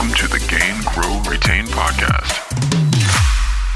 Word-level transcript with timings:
Welcome 0.00 0.16
to 0.16 0.28
the 0.28 0.38
Gain, 0.48 0.80
Grow, 0.94 1.30
Retain 1.30 1.66
podcast. 1.66 2.32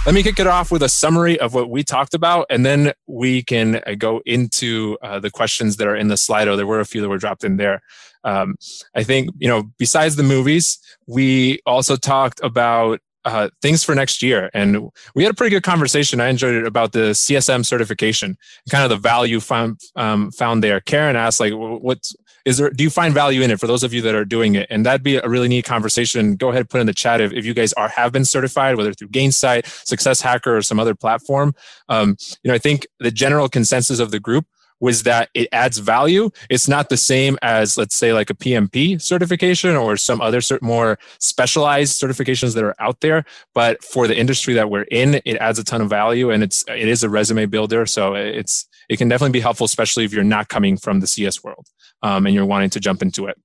Let 0.07 0.15
me 0.15 0.23
kick 0.23 0.41
it 0.41 0.47
off 0.47 0.73
with 0.73 0.83
a 0.83 0.89
summary 0.89 1.39
of 1.39 1.53
what 1.53 1.69
we 1.69 1.83
talked 1.83 2.15
about, 2.15 2.47
and 2.49 2.65
then 2.65 2.95
we 3.07 3.43
can 3.43 3.83
uh, 3.87 3.93
go 3.99 4.23
into 4.25 4.97
uh, 5.03 5.21
the 5.21 5.31
questions 5.31 5.77
that 5.77 5.87
are 5.87 5.95
in 5.95 6.09
the 6.09 6.15
Slido. 6.15 6.57
There 6.57 6.67
were 6.67 6.81
a 6.81 6.87
few 6.87 7.03
that 7.03 7.11
were 7.11 7.19
dropped 7.19 7.45
in 7.45 7.59
there. 7.59 7.83
Um, 8.25 8.55
I 8.95 9.03
think, 9.03 9.29
you 9.37 9.49
know, 9.49 9.65
besides 9.77 10.17
the 10.17 10.23
movies, 10.23 10.79
we 11.07 11.61
also 11.67 11.95
talked 11.95 12.41
about 12.43 13.01
uh, 13.27 13.51
things 13.61 13.85
for 13.85 13.95
next 13.95 14.23
year. 14.23 14.49
And 14.55 14.89
we 15.15 15.25
had 15.25 15.33
a 15.33 15.35
pretty 15.35 15.55
good 15.55 15.63
conversation. 15.63 16.23
I 16.23 16.29
enjoyed 16.29 16.55
it 16.55 16.67
about 16.67 16.93
the 16.93 17.11
CSM 17.11 17.67
certification, 17.67 18.39
kind 18.71 18.83
of 18.83 18.89
the 18.89 18.97
value 18.97 19.41
found 19.41 19.79
um, 19.95 20.31
found 20.31 20.65
there. 20.65 20.81
Karen 20.81 21.17
asked, 21.17 21.41
like, 21.41 21.53
what's 21.55 22.17
is 22.45 22.59
there? 22.59 22.71
Do 22.71 22.85
you 22.85 22.91
find 22.91 23.15
value 23.15 23.43
in 23.43 23.51
it 23.51 23.59
for 23.59 23.67
those 23.67 23.83
of 23.83 23.95
you 23.95 24.03
that 24.03 24.15
are 24.15 24.25
doing 24.25 24.55
it? 24.55 24.67
And 24.71 24.85
that'd 24.85 25.03
be 25.03 25.17
a 25.17 25.29
really 25.29 25.49
neat 25.49 25.65
conversation. 25.65 26.37
Go 26.37 26.51
ahead, 26.51 26.69
put 26.69 26.81
in 26.81 26.87
the 26.87 26.95
chat 26.95 27.21
if, 27.21 27.33
if 27.33 27.45
you 27.45 27.55
guys 27.55 27.73
are 27.75 27.89
have 27.89 28.13
been 28.13 28.25
certified, 28.25 28.77
whether 28.77 28.93
through 28.93 29.09
Gainsight, 29.09 29.67
Success 29.87 30.21
Hacker, 30.21 30.57
or 30.57 30.63
some 30.63 30.79
other 30.79 30.95
platform. 30.95 31.55
Um, 31.89 32.17
you 32.43 32.49
know, 32.51 32.55
I 32.55 32.59
think 32.59 32.87
the 33.01 33.11
general 33.11 33.49
consensus 33.49 33.99
of 33.99 34.11
the 34.11 34.21
group 34.21 34.47
was 34.81 35.05
that 35.05 35.31
it 35.35 35.49
adds 35.53 35.79
value. 35.79 36.31
It's 36.51 36.69
not 36.69 36.89
the 36.89 36.97
same 36.97 37.39
as, 37.43 37.79
let's 37.79 37.95
say, 37.95 38.13
like 38.13 38.31
a 38.31 38.35
PMP 38.35 39.01
certification 39.01 39.77
or 39.77 39.97
some 39.97 40.21
other 40.21 40.41
more 40.61 40.99
specialized 41.19 42.01
certifications 42.01 42.55
that 42.55 42.65
are 42.65 42.75
out 42.79 43.01
there. 43.01 43.25
But 43.55 43.83
for 43.83 44.07
the 44.07 44.17
industry 44.17 44.55
that 44.55 44.71
we're 44.71 44.83
in, 44.83 45.21
it 45.25 45.37
adds 45.37 45.59
a 45.59 45.65
ton 45.65 45.81
of 45.81 45.89
value, 45.89 46.31
and 46.31 46.43
it's 46.43 46.65
it 46.69 46.89
is 46.89 47.03
a 47.03 47.09
resume 47.09 47.47
builder. 47.47 47.87
So 47.87 48.15
it's 48.15 48.67
it 48.89 48.99
can 48.99 49.09
definitely 49.09 49.33
be 49.33 49.41
helpful, 49.41 49.65
especially 49.65 50.05
if 50.05 50.13
you're 50.13 50.25
not 50.25 50.49
coming 50.49 50.77
from 50.77 51.01
the 51.01 51.07
CS 51.07 51.43
world 51.43 51.67
um, 52.03 52.27
and 52.27 52.35
you're 52.35 52.45
wanting 52.45 52.71
to 52.71 52.81
jump 52.81 53.03
into 53.03 53.27
it. 53.27 53.39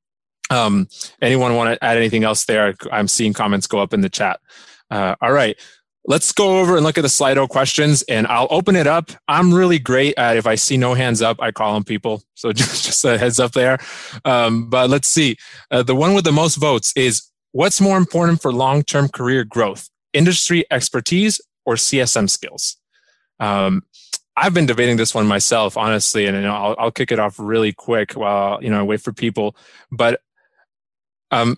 Um, 0.49 0.87
anyone 1.21 1.55
want 1.55 1.73
to 1.73 1.83
add 1.85 1.97
anything 1.97 2.23
else 2.23 2.45
there? 2.45 2.73
I'm 2.91 3.07
seeing 3.07 3.33
comments 3.33 3.67
go 3.67 3.79
up 3.79 3.93
in 3.93 4.01
the 4.01 4.09
chat. 4.09 4.39
Uh, 4.91 5.15
all 5.21 5.31
right 5.31 5.55
let's 6.05 6.31
go 6.31 6.59
over 6.59 6.75
and 6.75 6.83
look 6.83 6.97
at 6.97 7.01
the 7.01 7.07
Slido 7.07 7.47
questions 7.47 8.03
and 8.03 8.25
I'll 8.27 8.47
open 8.49 8.75
it 8.75 8.87
up. 8.87 9.11
I'm 9.27 9.53
really 9.53 9.79
great 9.79 10.17
at 10.17 10.37
if 10.37 10.47
I 10.47 10.55
see 10.55 10.77
no 10.77 10.93
hands 10.93 11.21
up, 11.21 11.37
I 11.41 11.51
call 11.51 11.73
them 11.73 11.83
people. 11.83 12.23
So 12.35 12.51
just, 12.53 12.85
just 12.85 13.05
a 13.05 13.17
heads 13.17 13.39
up 13.39 13.51
there. 13.51 13.79
Um, 14.25 14.69
but 14.69 14.89
let's 14.89 15.07
see. 15.07 15.37
Uh, 15.71 15.83
the 15.83 15.95
one 15.95 16.13
with 16.13 16.25
the 16.25 16.31
most 16.31 16.55
votes 16.55 16.93
is 16.95 17.29
what's 17.51 17.81
more 17.81 17.97
important 17.97 18.41
for 18.41 18.51
long 18.51 18.83
term 18.83 19.09
career 19.09 19.43
growth, 19.43 19.89
industry 20.13 20.65
expertise 20.71 21.41
or 21.65 21.75
CSM 21.75 22.29
skills? 22.29 22.77
Um, 23.39 23.83
I've 24.35 24.53
been 24.53 24.65
debating 24.65 24.95
this 24.95 25.13
one 25.13 25.27
myself, 25.27 25.75
honestly, 25.75 26.25
and 26.25 26.41
know, 26.41 26.53
I'll, 26.53 26.75
I'll 26.79 26.91
kick 26.91 27.11
it 27.11 27.19
off 27.19 27.35
really 27.39 27.73
quick 27.73 28.13
while 28.13 28.63
you 28.63 28.69
know 28.69 28.79
I 28.79 28.83
wait 28.83 29.01
for 29.01 29.11
people. 29.11 29.55
But 29.91 30.21
um, 31.29 31.57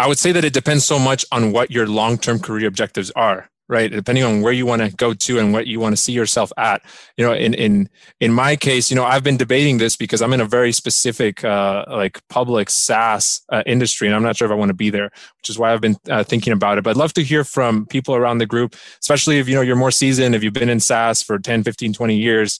I 0.00 0.06
would 0.06 0.18
say 0.18 0.32
that 0.32 0.46
it 0.46 0.54
depends 0.54 0.86
so 0.86 0.98
much 0.98 1.26
on 1.30 1.52
what 1.52 1.70
your 1.70 1.86
long 1.86 2.16
term 2.16 2.38
career 2.38 2.66
objectives 2.66 3.10
are, 3.16 3.50
right? 3.68 3.92
Depending 3.92 4.24
on 4.24 4.40
where 4.40 4.52
you 4.54 4.64
want 4.64 4.80
to 4.80 4.90
go 4.96 5.12
to 5.12 5.38
and 5.38 5.52
what 5.52 5.66
you 5.66 5.78
want 5.78 5.92
to 5.92 5.96
see 5.98 6.12
yourself 6.12 6.50
at. 6.56 6.80
You 7.18 7.26
know, 7.26 7.34
in 7.34 7.52
in 7.52 7.90
in 8.18 8.32
my 8.32 8.56
case, 8.56 8.90
you 8.90 8.96
know, 8.96 9.04
I've 9.04 9.22
been 9.22 9.36
debating 9.36 9.76
this 9.76 9.96
because 9.96 10.22
I'm 10.22 10.32
in 10.32 10.40
a 10.40 10.46
very 10.46 10.72
specific 10.72 11.44
uh, 11.44 11.84
like 11.86 12.26
public 12.28 12.70
SaaS 12.70 13.42
uh, 13.50 13.62
industry, 13.66 14.08
and 14.08 14.16
I'm 14.16 14.22
not 14.22 14.38
sure 14.38 14.46
if 14.46 14.52
I 14.52 14.54
want 14.54 14.70
to 14.70 14.74
be 14.74 14.88
there, 14.88 15.10
which 15.36 15.50
is 15.50 15.58
why 15.58 15.70
I've 15.70 15.82
been 15.82 15.96
uh, 16.08 16.24
thinking 16.24 16.54
about 16.54 16.78
it. 16.78 16.84
But 16.84 16.90
I'd 16.90 16.96
love 16.96 17.12
to 17.12 17.22
hear 17.22 17.44
from 17.44 17.84
people 17.84 18.14
around 18.16 18.38
the 18.38 18.46
group, 18.46 18.76
especially 19.02 19.38
if 19.38 19.50
you 19.50 19.54
know 19.54 19.60
you're 19.60 19.76
more 19.76 19.90
seasoned, 19.90 20.34
if 20.34 20.42
you've 20.42 20.54
been 20.54 20.70
in 20.70 20.80
SaaS 20.80 21.22
for 21.22 21.38
10, 21.38 21.62
15, 21.62 21.92
20 21.92 22.16
years. 22.16 22.58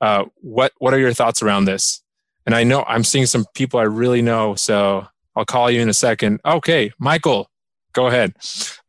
Uh, 0.00 0.24
what 0.36 0.72
what 0.78 0.94
are 0.94 0.98
your 0.98 1.12
thoughts 1.12 1.42
around 1.42 1.66
this? 1.66 2.02
And 2.46 2.54
I 2.54 2.64
know 2.64 2.82
I'm 2.88 3.04
seeing 3.04 3.26
some 3.26 3.44
people 3.52 3.78
I 3.78 3.82
really 3.82 4.22
know, 4.22 4.54
so 4.54 5.06
I'll 5.38 5.44
call 5.44 5.70
you 5.70 5.80
in 5.80 5.88
a 5.88 5.94
second. 5.94 6.40
Okay, 6.44 6.90
Michael, 6.98 7.48
go 7.92 8.08
ahead. 8.08 8.34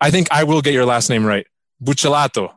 I 0.02 0.10
think 0.10 0.30
I 0.32 0.46
will 0.46 0.62
get 0.62 0.74
your 0.74 0.84
last 0.84 1.08
name 1.08 1.24
right. 1.24 1.46
Buccellato. 1.82 2.52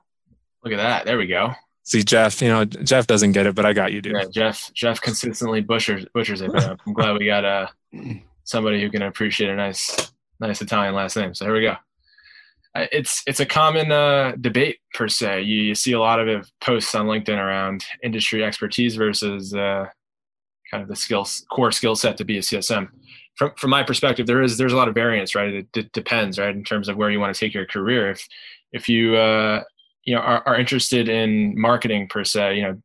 Look 0.65 0.73
at 0.73 0.79
that. 0.79 1.05
There 1.05 1.19
we 1.19 1.27
go. 1.27 1.53
See, 1.83 2.02
Jeff, 2.02 2.41
you 2.41 2.48
know, 2.48 2.64
Jeff 2.64 3.07
doesn't 3.07 3.33
get 3.33 3.47
it, 3.47 3.55
but 3.55 3.67
I 3.67 3.75
got 3.75 3.92
you, 3.92 4.01
dude. 4.01 4.14
Yeah, 4.17 4.25
Jeff, 4.31 4.73
Jeff 4.73 5.02
consistently 5.02 5.61
butchers, 5.61 6.07
butchers 6.14 6.41
it. 6.41 6.51
I'm 6.55 6.95
glad 6.95 7.19
we 7.19 7.27
got 7.27 7.45
uh, 7.45 7.67
somebody 8.45 8.81
who 8.81 8.89
can 8.89 9.02
appreciate 9.02 9.51
a 9.51 9.57
nice, 9.57 10.11
nice 10.41 10.63
Italian 10.63 10.95
last 10.95 11.14
name. 11.17 11.35
So 11.35 11.45
here 11.45 11.55
we 11.55 11.61
go. 11.61 11.77
It's 12.75 13.23
it's 13.27 13.41
a 13.41 13.47
common 13.47 13.92
uh, 13.92 14.33
debate 14.41 14.79
per 14.95 15.07
se. 15.07 15.42
You, 15.42 15.61
you, 15.61 15.75
see 15.75 15.92
a 15.92 16.01
lot 16.01 16.19
of 16.19 16.29
it, 16.29 16.51
posts 16.63 16.95
on 16.95 17.05
LinkedIn 17.05 17.36
around 17.36 17.85
industry 18.02 18.42
expertise 18.42 18.97
versus 18.97 19.52
uh, 19.52 19.89
kind 20.70 20.83
of 20.83 20.89
the 20.89 20.97
skills 20.97 21.45
core 21.51 21.73
skill 21.73 21.95
set 21.95 22.17
to 22.17 22.25
be 22.25 22.39
a 22.39 22.41
CSM 22.41 22.89
from 23.37 23.53
from 23.57 23.70
my 23.70 23.83
perspective, 23.83 24.27
there 24.27 24.43
is 24.43 24.59
there's 24.59 24.73
a 24.73 24.77
lot 24.77 24.89
of 24.89 24.95
variance, 24.95 25.35
right? 25.35 25.53
It, 25.53 25.67
it 25.75 25.93
depends, 25.93 26.39
right, 26.39 26.55
in 26.55 26.65
terms 26.65 26.89
of 26.89 26.97
where 26.97 27.11
you 27.11 27.20
want 27.20 27.35
to 27.35 27.39
take 27.39 27.55
your 27.55 27.67
career. 27.67 28.11
If 28.11 28.27
if 28.73 28.89
you 28.89 29.17
uh, 29.17 29.63
you 30.05 30.15
know 30.15 30.20
are, 30.20 30.43
are 30.47 30.59
interested 30.59 31.09
in 31.09 31.59
marketing 31.61 32.09
per 32.09 32.25
se, 32.25 32.57
you 32.57 32.63
know, 32.63 32.83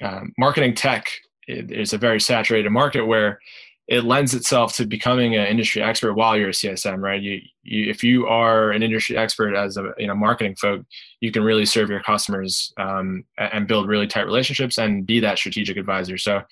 uh, 0.00 0.24
marketing 0.38 0.74
tech 0.74 1.08
is 1.46 1.92
a 1.92 1.98
very 1.98 2.20
saturated 2.20 2.70
market 2.70 3.06
where 3.06 3.40
it 3.88 4.04
lends 4.04 4.34
itself 4.34 4.74
to 4.74 4.86
becoming 4.86 5.34
an 5.34 5.46
industry 5.46 5.82
expert 5.82 6.12
while 6.12 6.36
you're 6.36 6.50
a 6.50 6.52
CSM, 6.52 7.00
right? 7.00 7.22
You, 7.22 7.40
you 7.62 7.90
if 7.90 8.04
you 8.04 8.26
are 8.26 8.70
an 8.70 8.82
industry 8.82 9.16
expert 9.16 9.54
as 9.54 9.78
a 9.78 9.94
you 9.98 10.06
know 10.06 10.14
marketing 10.14 10.56
folk, 10.56 10.84
you 11.20 11.32
can 11.32 11.42
really 11.42 11.64
serve 11.64 11.88
your 11.88 12.02
customers 12.02 12.72
um, 12.76 13.24
and 13.38 13.66
build 13.66 13.88
really 13.88 14.06
tight 14.06 14.26
relationships 14.26 14.78
and 14.78 15.06
be 15.06 15.20
that 15.20 15.38
strategic 15.38 15.78
advisor. 15.78 16.18
So 16.18 16.42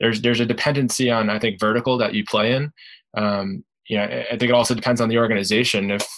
there's 0.00 0.20
there's 0.22 0.40
a 0.40 0.46
dependency 0.46 1.10
on 1.10 1.30
I 1.30 1.38
think 1.38 1.60
vertical 1.60 1.98
that 1.98 2.14
you 2.14 2.24
play 2.24 2.54
in. 2.54 2.72
Um, 3.16 3.64
you 3.88 3.96
know, 3.96 4.04
I 4.04 4.36
think 4.36 4.50
it 4.50 4.52
also 4.52 4.74
depends 4.74 5.00
on 5.00 5.08
the 5.08 5.18
organization. 5.18 5.90
If 5.90 6.08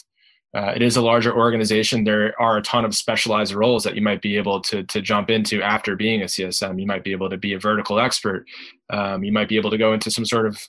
uh, 0.54 0.72
it 0.76 0.82
is 0.82 0.96
a 0.96 1.02
larger 1.02 1.34
organization, 1.34 2.04
there 2.04 2.38
are 2.40 2.58
a 2.58 2.62
ton 2.62 2.84
of 2.84 2.94
specialized 2.94 3.54
roles 3.54 3.82
that 3.84 3.94
you 3.94 4.02
might 4.02 4.22
be 4.22 4.36
able 4.36 4.60
to 4.60 4.84
to 4.84 5.00
jump 5.00 5.30
into 5.30 5.62
after 5.62 5.96
being 5.96 6.22
a 6.22 6.26
CSM. 6.26 6.80
You 6.80 6.86
might 6.86 7.04
be 7.04 7.12
able 7.12 7.30
to 7.30 7.36
be 7.36 7.54
a 7.54 7.58
vertical 7.58 7.98
expert. 7.98 8.46
Um, 8.90 9.24
you 9.24 9.32
might 9.32 9.48
be 9.48 9.56
able 9.56 9.70
to 9.70 9.78
go 9.78 9.92
into 9.92 10.10
some 10.10 10.26
sort 10.26 10.46
of 10.46 10.60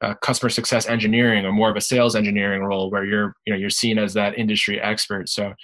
uh, 0.00 0.14
customer 0.14 0.50
success 0.50 0.86
engineering 0.86 1.44
or 1.44 1.52
more 1.52 1.70
of 1.70 1.76
a 1.76 1.80
sales 1.80 2.14
engineering 2.14 2.62
role 2.62 2.90
where 2.90 3.04
you're 3.04 3.34
you 3.46 3.52
know 3.52 3.58
you're 3.58 3.70
seen 3.70 3.98
as 3.98 4.14
that 4.14 4.38
industry 4.38 4.80
expert. 4.80 5.28
So 5.28 5.54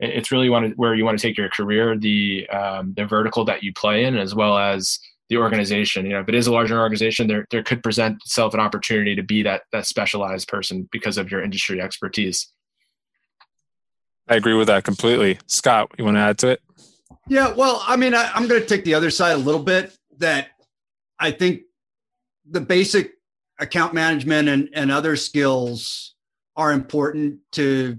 it's 0.00 0.30
really 0.30 0.48
to, 0.48 0.74
where 0.76 0.94
you 0.94 1.04
want 1.04 1.18
to 1.18 1.26
take 1.26 1.36
your 1.36 1.48
career, 1.50 1.96
the 1.96 2.48
um, 2.48 2.94
the 2.96 3.04
vertical 3.04 3.44
that 3.44 3.62
you 3.62 3.72
play 3.72 4.04
in, 4.04 4.16
as 4.16 4.34
well 4.34 4.56
as 4.56 4.98
the 5.28 5.36
organization. 5.36 6.06
You 6.06 6.12
know, 6.12 6.20
if 6.20 6.28
it 6.28 6.34
is 6.34 6.46
a 6.46 6.52
larger 6.52 6.78
organization, 6.78 7.26
there 7.26 7.46
there 7.50 7.62
could 7.62 7.82
present 7.82 8.16
itself 8.24 8.54
an 8.54 8.60
opportunity 8.60 9.14
to 9.14 9.22
be 9.22 9.42
that 9.42 9.62
that 9.72 9.86
specialized 9.86 10.48
person 10.48 10.88
because 10.90 11.18
of 11.18 11.30
your 11.30 11.42
industry 11.42 11.80
expertise. 11.80 12.52
I 14.28 14.36
agree 14.36 14.54
with 14.54 14.66
that 14.68 14.84
completely. 14.84 15.38
Scott, 15.46 15.90
you 15.98 16.04
want 16.04 16.16
to 16.16 16.20
add 16.20 16.38
to 16.38 16.48
it? 16.48 16.60
Yeah, 17.28 17.52
well, 17.52 17.82
I 17.86 17.96
mean, 17.96 18.14
I, 18.14 18.30
I'm 18.34 18.46
going 18.46 18.60
to 18.60 18.66
take 18.66 18.84
the 18.84 18.94
other 18.94 19.10
side 19.10 19.32
a 19.32 19.38
little 19.38 19.62
bit. 19.62 19.94
That 20.18 20.48
I 21.18 21.30
think 21.30 21.62
the 22.50 22.60
basic 22.60 23.12
account 23.60 23.94
management 23.94 24.48
and, 24.48 24.68
and 24.72 24.90
other 24.90 25.16
skills 25.16 26.14
are 26.56 26.72
important 26.72 27.38
to 27.52 27.98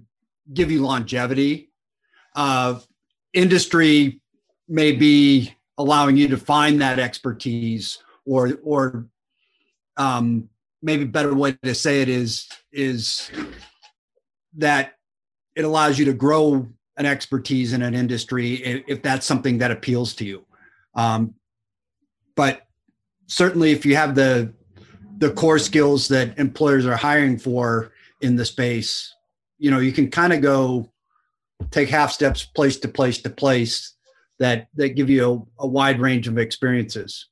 give 0.54 0.72
you 0.72 0.82
longevity. 0.82 1.70
Uh, 2.36 2.80
industry 3.34 4.20
may 4.68 4.92
be 4.92 5.54
allowing 5.80 6.18
you 6.18 6.28
to 6.28 6.38
find 6.38 6.82
that 6.82 7.00
expertise 7.00 7.98
or 8.26 8.60
or 8.64 9.08
um, 9.98 10.48
maybe 10.84 11.06
better 11.06 11.34
way 11.34 11.54
to 11.64 11.74
say 11.74 12.02
it 12.02 12.10
is 12.10 12.48
is 12.72 13.32
that 14.56 14.94
it 15.56 15.66
allows 15.66 15.98
you 15.98 16.06
to 16.06 16.14
grow 16.14 16.68
an 16.98 17.06
expertise 17.06 17.74
in 17.74 17.82
an 17.82 17.96
industry 17.96 18.56
if, 18.56 18.84
if 18.88 19.02
that's 19.02 19.26
something 19.26 19.58
that 19.58 19.72
appeals 19.72 20.14
to 20.14 20.26
you. 20.26 20.46
Um, 20.96 21.34
but 22.36 22.68
certainly 23.28 23.72
if 23.72 23.86
you 23.86 23.96
have 23.96 24.16
the 24.16 24.54
the 25.18 25.32
core 25.32 25.60
skills 25.60 26.08
that 26.10 26.38
employers 26.38 26.86
are 26.86 26.96
hiring 26.96 27.38
for 27.38 27.92
in 28.22 28.36
the 28.36 28.46
space 28.46 29.14
you 29.58 29.70
know 29.70 29.80
you 29.80 29.92
can 29.92 30.10
kind 30.10 30.34
of 30.34 30.42
go 30.42 30.90
take 31.72 31.90
half 31.90 32.12
steps 32.12 32.44
place 32.44 32.78
to 32.78 32.88
place 32.88 33.22
to 33.22 33.30
place 33.30 33.96
that 34.40 34.68
that 34.76 34.90
give 34.90 35.10
you 35.10 35.48
a, 35.60 35.64
a 35.64 35.68
wide 35.68 36.00
range 36.00 36.28
of 36.28 36.38
experiences. 36.38 37.28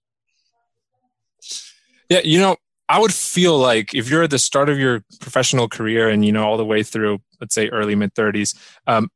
Yeah, 2.10 2.22
you 2.24 2.40
know, 2.40 2.56
I 2.90 3.00
would 3.00 3.14
feel 3.14 3.58
like 3.58 3.94
if 3.94 4.10
you're 4.10 4.24
at 4.24 4.30
the 4.30 4.40
start 4.40 4.70
of 4.70 4.80
your 4.80 5.04
professional 5.20 5.68
career 5.68 6.10
and 6.10 6.24
you 6.26 6.32
know 6.32 6.46
all 6.46 6.58
the 6.58 6.66
way 6.66 6.84
through, 6.84 7.20
let's 7.42 7.54
say 7.54 7.68
early 7.70 7.96
mid 7.96 8.14
30s, 8.14 8.58
um, 8.88 9.10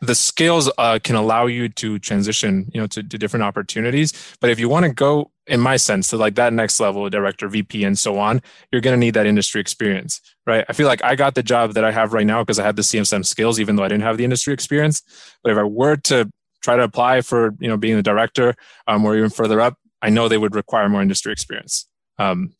the 0.00 0.14
skills 0.14 0.70
uh, 0.78 0.98
can 1.02 1.16
allow 1.16 1.46
you 1.46 1.68
to 1.70 1.98
transition, 1.98 2.70
you 2.72 2.80
know, 2.80 2.86
to, 2.86 3.02
to 3.02 3.18
different 3.18 3.42
opportunities. 3.44 4.12
But 4.40 4.50
if 4.50 4.60
you 4.60 4.68
want 4.68 4.84
to 4.84 4.92
go, 4.92 5.30
in 5.46 5.58
my 5.58 5.76
sense, 5.76 6.08
to 6.10 6.16
like 6.16 6.34
that 6.34 6.52
next 6.52 6.78
level, 6.80 7.08
director, 7.08 7.48
VP, 7.48 7.82
and 7.82 7.98
so 7.98 8.18
on, 8.18 8.42
you're 8.70 8.82
going 8.82 8.94
to 8.94 9.00
need 9.00 9.14
that 9.14 9.26
industry 9.26 9.60
experience, 9.60 10.20
right? 10.46 10.64
I 10.68 10.74
feel 10.74 10.86
like 10.86 11.02
I 11.02 11.14
got 11.16 11.34
the 11.34 11.42
job 11.42 11.74
that 11.74 11.84
I 11.84 11.92
have 11.92 12.12
right 12.12 12.26
now 12.26 12.42
because 12.42 12.58
I 12.58 12.64
had 12.64 12.76
the 12.76 12.82
CSM 12.82 13.24
skills, 13.24 13.58
even 13.58 13.76
though 13.76 13.84
I 13.84 13.88
didn't 13.88 14.02
have 14.02 14.18
the 14.18 14.24
industry 14.24 14.52
experience. 14.52 15.02
But 15.42 15.52
if 15.52 15.58
I 15.58 15.62
were 15.62 15.96
to 15.96 16.30
try 16.66 16.76
to 16.76 16.82
apply 16.82 17.20
for 17.20 17.54
you 17.60 17.68
know 17.68 17.76
being 17.76 17.96
the 17.96 18.02
director 18.02 18.54
um, 18.88 19.04
or 19.04 19.16
even 19.16 19.30
further 19.30 19.60
up, 19.60 19.78
I 20.02 20.10
know 20.10 20.28
they 20.28 20.38
would 20.38 20.54
require 20.54 20.88
more 20.88 21.00
industry 21.00 21.32
experience. 21.32 21.86
Um, 22.18 22.52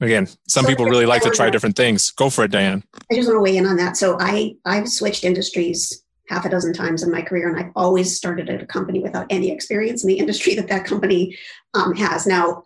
again, 0.00 0.28
some 0.48 0.66
people 0.66 0.84
really 0.84 1.06
like 1.06 1.22
to 1.22 1.30
try 1.30 1.48
different 1.48 1.76
things. 1.76 2.10
Go 2.10 2.28
for 2.28 2.44
it, 2.44 2.50
Diane. 2.50 2.82
I 3.10 3.14
just 3.14 3.28
want 3.28 3.38
to 3.38 3.42
weigh 3.42 3.56
in 3.56 3.66
on 3.66 3.76
that. 3.76 3.96
So 3.96 4.16
I 4.20 4.56
I've 4.66 4.88
switched 4.88 5.22
industries 5.24 6.04
half 6.28 6.44
a 6.44 6.48
dozen 6.48 6.72
times 6.72 7.02
in 7.04 7.10
my 7.10 7.22
career, 7.22 7.48
and 7.48 7.58
I've 7.58 7.72
always 7.76 8.16
started 8.16 8.50
at 8.50 8.62
a 8.62 8.66
company 8.66 9.00
without 9.00 9.26
any 9.30 9.50
experience 9.50 10.02
in 10.02 10.08
the 10.08 10.18
industry 10.18 10.54
that 10.58 10.68
that 10.68 10.84
company 10.84 11.38
um, 11.74 11.94
has. 11.94 12.26
Now, 12.26 12.64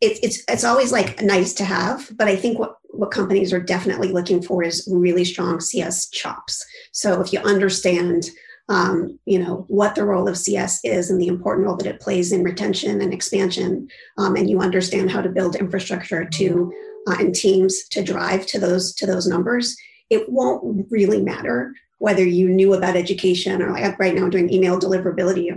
it's 0.00 0.20
it's 0.22 0.44
it's 0.48 0.64
always 0.64 0.92
like 0.92 1.20
nice 1.22 1.52
to 1.54 1.64
have, 1.64 2.08
but 2.16 2.28
I 2.28 2.36
think 2.36 2.60
what 2.60 2.76
what 2.90 3.10
companies 3.10 3.52
are 3.52 3.60
definitely 3.60 4.12
looking 4.12 4.40
for 4.40 4.62
is 4.62 4.88
really 4.90 5.24
strong 5.24 5.60
CS 5.60 6.08
chops. 6.10 6.64
So 6.92 7.20
if 7.20 7.32
you 7.32 7.40
understand 7.40 8.30
um, 8.68 9.18
you 9.26 9.38
know 9.38 9.64
what 9.68 9.94
the 9.94 10.04
role 10.04 10.28
of 10.28 10.38
cs 10.38 10.80
is 10.84 11.10
and 11.10 11.20
the 11.20 11.26
important 11.26 11.66
role 11.66 11.76
that 11.76 11.86
it 11.86 12.00
plays 12.00 12.32
in 12.32 12.42
retention 12.42 13.00
and 13.00 13.12
expansion 13.12 13.88
um, 14.18 14.36
and 14.36 14.48
you 14.48 14.60
understand 14.60 15.10
how 15.10 15.20
to 15.20 15.28
build 15.28 15.56
infrastructure 15.56 16.24
to 16.24 16.72
uh, 17.08 17.16
and 17.18 17.34
teams 17.34 17.86
to 17.88 18.02
drive 18.02 18.46
to 18.46 18.58
those 18.58 18.94
to 18.94 19.06
those 19.06 19.26
numbers 19.26 19.76
it 20.10 20.28
won't 20.28 20.86
really 20.90 21.22
matter 21.22 21.74
whether 22.04 22.22
you 22.22 22.50
knew 22.50 22.74
about 22.74 22.96
education 22.96 23.62
or 23.62 23.70
like 23.70 23.98
right 23.98 24.14
now 24.14 24.24
I'm 24.24 24.30
doing 24.30 24.52
email 24.52 24.78
deliverability. 24.78 25.48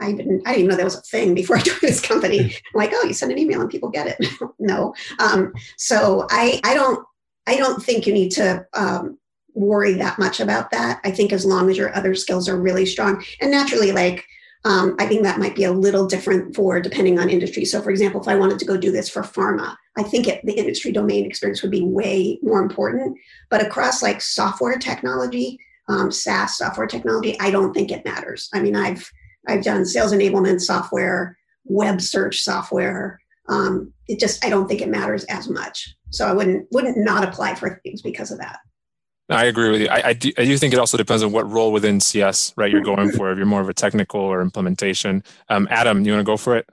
I 0.00 0.12
didn't, 0.12 0.42
I 0.46 0.54
didn't 0.54 0.68
know 0.68 0.74
that 0.74 0.84
was 0.84 0.96
a 0.96 1.02
thing 1.02 1.32
before 1.32 1.56
I 1.58 1.60
joined 1.60 1.80
this 1.80 2.00
company. 2.00 2.40
I'm 2.40 2.50
like, 2.74 2.90
oh, 2.92 3.04
you 3.04 3.12
send 3.12 3.30
an 3.30 3.38
email 3.38 3.60
and 3.60 3.70
people 3.70 3.88
get 3.88 4.08
it. 4.08 4.26
no. 4.58 4.94
Um, 5.20 5.52
so 5.76 6.26
I, 6.30 6.60
I 6.64 6.74
don't, 6.74 7.06
I 7.46 7.56
don't 7.56 7.80
think 7.80 8.06
you 8.06 8.12
need 8.12 8.30
to 8.32 8.66
um, 8.74 9.18
worry 9.54 9.94
that 9.94 10.18
much 10.18 10.40
about 10.40 10.70
that. 10.70 11.00
I 11.04 11.10
think 11.10 11.32
as 11.32 11.44
long 11.44 11.70
as 11.70 11.76
your 11.76 11.94
other 11.94 12.14
skills 12.14 12.48
are 12.48 12.60
really 12.60 12.86
strong 12.86 13.24
and 13.40 13.50
naturally 13.50 13.92
like, 13.92 14.24
um, 14.64 14.94
I 14.98 15.06
think 15.06 15.22
that 15.22 15.40
might 15.40 15.56
be 15.56 15.64
a 15.64 15.72
little 15.72 16.06
different 16.06 16.54
for 16.54 16.80
depending 16.80 17.18
on 17.18 17.28
industry. 17.28 17.64
So, 17.64 17.82
for 17.82 17.90
example, 17.90 18.20
if 18.20 18.28
I 18.28 18.36
wanted 18.36 18.58
to 18.60 18.64
go 18.64 18.76
do 18.76 18.92
this 18.92 19.08
for 19.08 19.22
pharma, 19.22 19.76
I 19.96 20.04
think 20.04 20.28
it, 20.28 20.40
the 20.44 20.52
industry 20.52 20.92
domain 20.92 21.26
experience 21.26 21.62
would 21.62 21.70
be 21.70 21.82
way 21.82 22.38
more 22.42 22.62
important. 22.62 23.18
But 23.50 23.64
across 23.64 24.02
like 24.02 24.20
software 24.20 24.78
technology, 24.78 25.58
um, 25.88 26.12
SaaS 26.12 26.58
software 26.58 26.86
technology, 26.86 27.36
I 27.40 27.50
don't 27.50 27.74
think 27.74 27.90
it 27.90 28.04
matters. 28.04 28.48
I 28.54 28.60
mean, 28.60 28.76
I've 28.76 29.10
I've 29.48 29.64
done 29.64 29.84
sales 29.84 30.12
enablement 30.12 30.60
software, 30.60 31.36
web 31.64 32.00
search 32.00 32.40
software. 32.40 33.20
Um, 33.48 33.92
it 34.06 34.20
just 34.20 34.44
I 34.44 34.48
don't 34.48 34.68
think 34.68 34.80
it 34.80 34.88
matters 34.88 35.24
as 35.24 35.48
much. 35.48 35.92
So 36.10 36.26
I 36.28 36.32
wouldn't 36.32 36.68
wouldn't 36.70 36.98
not 36.98 37.24
apply 37.24 37.56
for 37.56 37.80
things 37.82 38.00
because 38.00 38.30
of 38.30 38.38
that. 38.38 38.60
I 39.32 39.44
agree 39.44 39.70
with 39.70 39.80
you. 39.82 39.88
I, 39.88 40.08
I, 40.08 40.12
do, 40.12 40.32
I 40.38 40.44
do 40.44 40.56
think 40.58 40.72
it 40.72 40.78
also 40.78 40.96
depends 40.96 41.22
on 41.22 41.32
what 41.32 41.50
role 41.50 41.72
within 41.72 42.00
CS, 42.00 42.52
right, 42.56 42.70
you're 42.70 42.82
going 42.82 43.10
for. 43.12 43.30
If 43.30 43.36
you're 43.36 43.46
more 43.46 43.60
of 43.60 43.68
a 43.68 43.74
technical 43.74 44.20
or 44.20 44.40
implementation. 44.40 45.24
Um, 45.48 45.68
Adam, 45.70 46.04
you 46.04 46.12
want 46.12 46.20
to 46.20 46.24
go 46.24 46.36
for 46.36 46.56
it? 46.56 46.68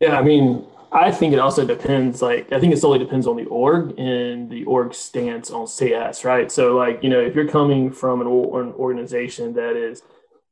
Yeah, 0.00 0.18
I 0.18 0.22
mean, 0.22 0.66
I 0.92 1.10
think 1.10 1.32
it 1.32 1.40
also 1.40 1.66
depends. 1.66 2.22
Like, 2.22 2.52
I 2.52 2.60
think 2.60 2.72
it 2.72 2.78
solely 2.78 3.00
depends 3.00 3.26
on 3.26 3.36
the 3.36 3.46
org 3.46 3.98
and 3.98 4.48
the 4.48 4.64
org 4.64 4.94
stance 4.94 5.50
on 5.50 5.66
CS, 5.66 6.24
right? 6.24 6.50
So, 6.50 6.76
like, 6.76 7.02
you 7.02 7.10
know, 7.10 7.20
if 7.20 7.34
you're 7.34 7.48
coming 7.48 7.90
from 7.90 8.20
an, 8.20 8.28
an 8.28 8.72
organization 8.74 9.54
that 9.54 9.76
is, 9.76 10.02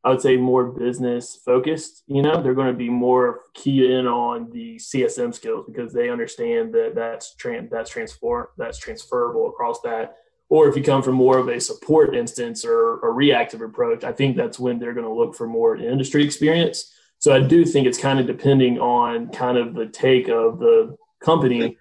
I 0.04 0.10
would 0.10 0.20
say, 0.20 0.36
more 0.36 0.64
business 0.64 1.38
focused, 1.44 2.02
you 2.08 2.22
know, 2.22 2.42
they're 2.42 2.54
going 2.54 2.72
to 2.72 2.76
be 2.76 2.90
more 2.90 3.42
keyed 3.54 3.88
in 3.88 4.08
on 4.08 4.50
the 4.50 4.76
CSM 4.76 5.32
skills 5.32 5.64
because 5.66 5.92
they 5.92 6.10
understand 6.10 6.74
that 6.74 6.94
that's 6.96 7.36
trans 7.36 7.70
that's 7.70 7.90
transfer 7.90 8.50
that's 8.58 8.78
transferable 8.78 9.48
across 9.48 9.80
that. 9.82 10.16
Or 10.52 10.68
if 10.68 10.76
you 10.76 10.82
come 10.82 11.02
from 11.02 11.14
more 11.14 11.38
of 11.38 11.48
a 11.48 11.60
support 11.60 12.14
instance 12.14 12.64
or 12.64 13.00
a 13.00 13.10
reactive 13.10 13.62
approach, 13.62 14.04
I 14.04 14.12
think 14.12 14.36
that's 14.36 14.58
when 14.58 14.78
they're 14.78 14.92
going 14.92 15.06
to 15.06 15.12
look 15.20 15.34
for 15.34 15.46
more 15.46 15.76
industry 15.76 16.22
experience 16.24 16.92
so 17.22 17.32
I 17.32 17.38
do 17.38 17.64
think 17.64 17.86
it's 17.86 17.98
kind 17.98 18.18
of 18.18 18.26
depending 18.26 18.80
on 18.80 19.28
kind 19.28 19.56
of 19.56 19.74
the 19.74 19.86
take 19.86 20.26
of 20.26 20.58
the 20.58 20.96
company 21.24 21.78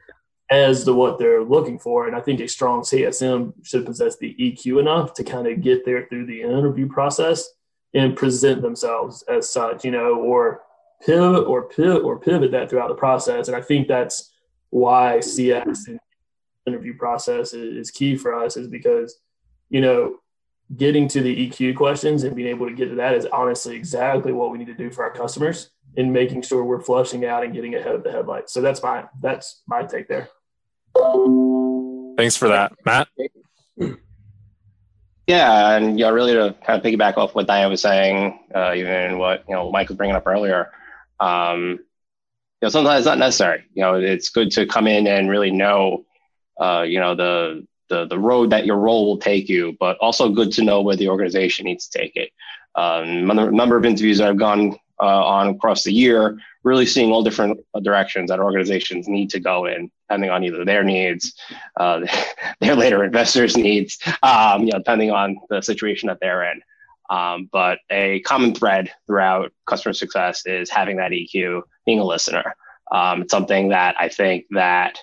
as 0.52 0.84
to 0.84 0.94
what 0.94 1.18
they're 1.18 1.44
looking 1.44 1.80
for. 1.80 2.06
And 2.06 2.16
I 2.16 2.22
think 2.22 2.40
a 2.40 2.48
strong 2.48 2.82
CSM 2.82 3.54
should 3.64 3.88
possess 3.88 4.18
the 4.18 4.36
EQ 4.40 4.80
enough 4.80 5.16
to 5.16 5.24
kind 5.24 5.48
of 5.48 5.62
get 5.62 5.84
there 5.84 6.06
through 6.06 6.28
the 6.28 6.44
interview 6.44 6.88
process 6.88 7.50
and 7.96 8.16
present 8.16 8.62
themselves 8.62 9.24
as 9.24 9.50
such, 9.50 9.84
you 9.84 9.90
know, 9.90 10.14
or 10.14 10.62
pivot 11.04 11.48
or 11.48 11.64
pivot 11.64 12.04
or 12.04 12.20
pivot 12.20 12.52
that 12.52 12.70
throughout 12.70 12.90
the 12.90 12.94
process. 12.94 13.48
And 13.48 13.58
I 13.58 13.62
think 13.62 13.88
that's 13.88 14.32
why 14.70 15.22
CS 15.22 15.88
and 15.88 16.00
interview 16.66 16.96
process 16.96 17.54
is 17.54 17.92
key 17.92 18.16
for 18.16 18.34
us 18.34 18.58
is 18.58 18.68
because, 18.68 19.20
you 19.70 19.82
know, 19.82 20.18
getting 20.78 21.08
to 21.10 21.22
the 21.22 21.50
EQ 21.50 21.76
questions 21.76 22.24
and 22.24 22.36
being 22.36 22.48
able 22.48 22.68
to 22.68 22.74
get 22.74 22.90
to 22.90 22.96
that 22.96 23.14
is 23.14 23.26
honestly 23.28 23.76
exactly 23.76 24.32
what 24.32 24.52
we 24.52 24.58
need 24.58 24.68
to 24.68 24.74
do 24.74 24.90
for 24.90 25.04
our 25.04 25.12
customers 25.12 25.72
in 25.96 26.12
making 26.12 26.42
sure 26.42 26.64
we're 26.64 26.82
flushing 26.82 27.26
out 27.26 27.44
and 27.44 27.54
getting 27.54 27.76
ahead 27.76 27.96
of 27.96 28.04
the 28.04 28.12
headlights. 28.12 28.54
So 28.54 28.62
that's 28.62 28.82
my 28.82 29.06
that's 29.22 29.62
my 29.68 29.84
take 29.84 30.08
there. 30.08 30.30
Thanks 32.18 32.38
for 32.38 32.48
that, 32.50 32.74
Matt. 32.86 33.08
Yeah, 35.28 35.76
and 35.76 36.00
you 36.00 36.06
know, 36.06 36.12
really 36.12 36.34
to 36.34 36.56
kind 36.66 36.80
of 36.80 36.86
piggyback 36.86 37.18
off 37.18 37.36
what 37.36 37.48
Diane 37.48 37.70
was 37.70 37.82
saying, 37.82 38.40
uh, 38.54 38.74
even 38.76 39.18
what 39.18 39.46
you 39.48 39.56
know 39.56 39.72
Mike 39.72 39.88
was 39.90 39.98
bringing 39.98 40.16
up 40.16 40.28
earlier. 40.28 40.72
Um, 41.20 41.80
you 42.62 42.66
know, 42.68 42.70
sometimes 42.70 43.00
it's 43.00 43.06
not 43.06 43.18
necessary. 43.18 43.64
You 43.74 43.84
know, 43.84 43.96
it's 43.96 44.30
good 44.30 44.52
to 44.52 44.66
come 44.66 44.88
in 44.88 45.08
and 45.08 45.30
really 45.30 45.52
know, 45.52 46.06
uh, 46.62 46.84
you 46.84 47.00
know, 47.00 47.16
the 47.16 47.66
the, 47.90 48.06
the 48.08 48.18
road 48.18 48.52
that 48.52 48.66
your 48.66 48.78
role 48.78 49.06
will 49.06 49.18
take 49.18 49.50
you, 49.50 49.76
but 49.78 49.98
also 49.98 50.30
good 50.30 50.50
to 50.54 50.64
know 50.64 50.82
where 50.82 50.96
the 50.96 51.10
organization 51.10 51.66
needs 51.66 51.90
to 51.90 52.00
take 52.00 52.16
it. 52.16 52.32
Um, 52.76 53.28
number 53.28 53.76
of 53.76 53.84
interviews 53.84 54.20
that 54.20 54.30
I've 54.30 54.38
gone 54.38 54.78
uh, 55.02 55.26
on 55.26 55.50
across 55.50 55.84
the 55.84 55.92
year, 55.92 56.40
really 56.64 56.86
seeing 56.86 57.12
all 57.12 57.22
different 57.22 57.60
directions 57.82 58.30
that 58.30 58.40
organizations 58.40 59.10
need 59.10 59.30
to 59.32 59.42
go 59.42 59.66
in, 59.66 59.92
depending 60.08 60.30
on 60.30 60.44
either 60.44 60.64
their 60.64 60.86
needs, 60.86 61.34
uh, 61.78 62.06
their 62.62 62.76
later 62.76 63.04
investors' 63.04 63.58
needs, 63.58 64.00
um, 64.24 64.64
you 64.64 64.72
know, 64.72 64.78
depending 64.78 65.12
on 65.12 65.38
the 65.50 65.62
situation 65.62 66.08
that 66.08 66.20
they're 66.22 66.50
in. 66.50 66.62
Um, 67.10 67.50
but 67.52 67.80
a 67.90 68.22
common 68.22 68.56
thread 68.56 68.90
throughout 69.06 69.52
customer 69.66 69.92
success 69.92 70.46
is 70.46 70.70
having 70.70 70.96
that 70.98 71.12
EQ, 71.12 71.64
being 71.86 72.00
a 72.00 72.06
listener. 72.06 72.56
Um, 72.90 73.24
it's 73.24 73.32
something 73.32 73.70
that 73.70 73.96
I 74.00 74.08
think 74.08 74.46
that 74.52 74.98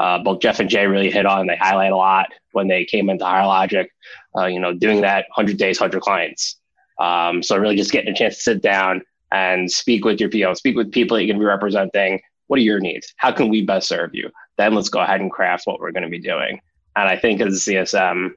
uh, 0.00 0.18
both 0.18 0.40
Jeff 0.40 0.60
and 0.60 0.70
Jay 0.70 0.86
really 0.86 1.10
hit 1.10 1.26
on. 1.26 1.46
They 1.46 1.56
highlight 1.56 1.92
a 1.92 1.96
lot 1.96 2.32
when 2.52 2.68
they 2.68 2.86
came 2.86 3.10
into 3.10 3.24
Higher 3.24 3.46
Logic, 3.46 3.92
uh, 4.34 4.46
you 4.46 4.58
know, 4.58 4.72
doing 4.72 5.02
that 5.02 5.26
100 5.36 5.58
days, 5.58 5.78
100 5.78 6.00
clients. 6.00 6.56
Um, 6.98 7.42
so 7.42 7.58
really 7.58 7.76
just 7.76 7.92
getting 7.92 8.10
a 8.10 8.16
chance 8.16 8.36
to 8.36 8.42
sit 8.42 8.62
down 8.62 9.02
and 9.30 9.70
speak 9.70 10.06
with 10.06 10.18
your 10.18 10.30
PO, 10.30 10.54
speak 10.54 10.74
with 10.74 10.90
people 10.90 11.16
that 11.16 11.22
you're 11.22 11.34
going 11.34 11.38
to 11.38 11.44
be 11.44 11.46
representing. 11.46 12.20
What 12.46 12.58
are 12.58 12.62
your 12.62 12.80
needs? 12.80 13.12
How 13.16 13.30
can 13.30 13.50
we 13.50 13.62
best 13.62 13.88
serve 13.88 14.14
you? 14.14 14.30
Then 14.56 14.74
let's 14.74 14.88
go 14.88 15.00
ahead 15.00 15.20
and 15.20 15.30
craft 15.30 15.66
what 15.66 15.80
we're 15.80 15.92
going 15.92 16.04
to 16.04 16.08
be 16.08 16.18
doing. 16.18 16.60
And 16.96 17.06
I 17.06 17.18
think 17.18 17.42
as 17.42 17.68
a 17.68 17.70
CSM, 17.70 18.30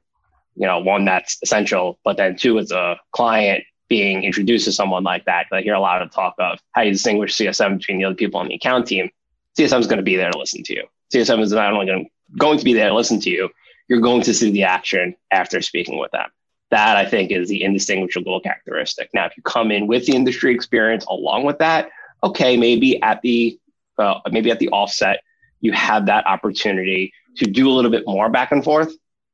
you 0.55 0.67
know, 0.67 0.79
one 0.79 1.05
that's 1.05 1.39
essential, 1.41 1.97
but 2.03 2.17
then 2.17 2.35
two, 2.35 2.59
as 2.59 2.71
a 2.71 2.99
client 3.11 3.63
being 3.87 4.23
introduced 4.23 4.65
to 4.65 4.73
someone 4.73 5.03
like 5.03 5.23
that, 5.25 5.47
I 5.51 5.61
hear 5.61 5.75
a 5.75 5.79
lot 5.79 6.01
of 6.01 6.11
talk 6.11 6.35
of 6.39 6.59
how 6.73 6.81
you 6.81 6.91
distinguish 6.91 7.37
CSM 7.37 7.77
between 7.77 7.99
the 7.99 8.05
other 8.05 8.15
people 8.15 8.41
on 8.41 8.49
the 8.49 8.55
account 8.55 8.85
team. 8.85 9.09
CSM 9.57 9.79
is 9.79 9.87
going 9.87 9.97
to 9.97 10.03
be 10.03 10.17
there 10.17 10.29
to 10.29 10.37
listen 10.37 10.61
to 10.63 10.73
you. 10.73 10.83
CSM 11.13 11.41
is 11.41 11.51
not 11.51 11.73
only 11.73 11.85
going, 11.85 12.09
going 12.37 12.57
to 12.57 12.65
be 12.65 12.73
there 12.73 12.89
to 12.89 12.95
listen 12.95 13.19
to 13.21 13.29
you, 13.29 13.49
you're 13.87 14.01
going 14.01 14.21
to 14.23 14.33
see 14.33 14.51
the 14.51 14.63
action 14.63 15.15
after 15.31 15.61
speaking 15.61 15.99
with 15.99 16.11
them. 16.11 16.29
That 16.71 16.97
I 16.97 17.05
think 17.05 17.31
is 17.31 17.49
the 17.49 17.63
indistinguishable 17.63 18.39
characteristic. 18.41 19.09
Now, 19.13 19.25
if 19.25 19.37
you 19.37 19.43
come 19.43 19.71
in 19.71 19.85
with 19.87 20.05
the 20.05 20.15
industry 20.15 20.55
experience 20.55 21.05
along 21.05 21.43
with 21.43 21.59
that, 21.59 21.89
okay, 22.23 22.57
maybe 22.57 23.01
at 23.01 23.21
the 23.21 23.59
uh, 23.99 24.19
maybe 24.31 24.49
at 24.49 24.57
the 24.57 24.69
offset, 24.69 25.21
you 25.59 25.71
have 25.71 26.07
that 26.07 26.25
opportunity 26.25 27.13
to 27.37 27.45
do 27.45 27.69
a 27.69 27.73
little 27.73 27.91
bit 27.91 28.03
more 28.07 28.29
back 28.29 28.51
and 28.51 28.63
forth. 28.63 28.91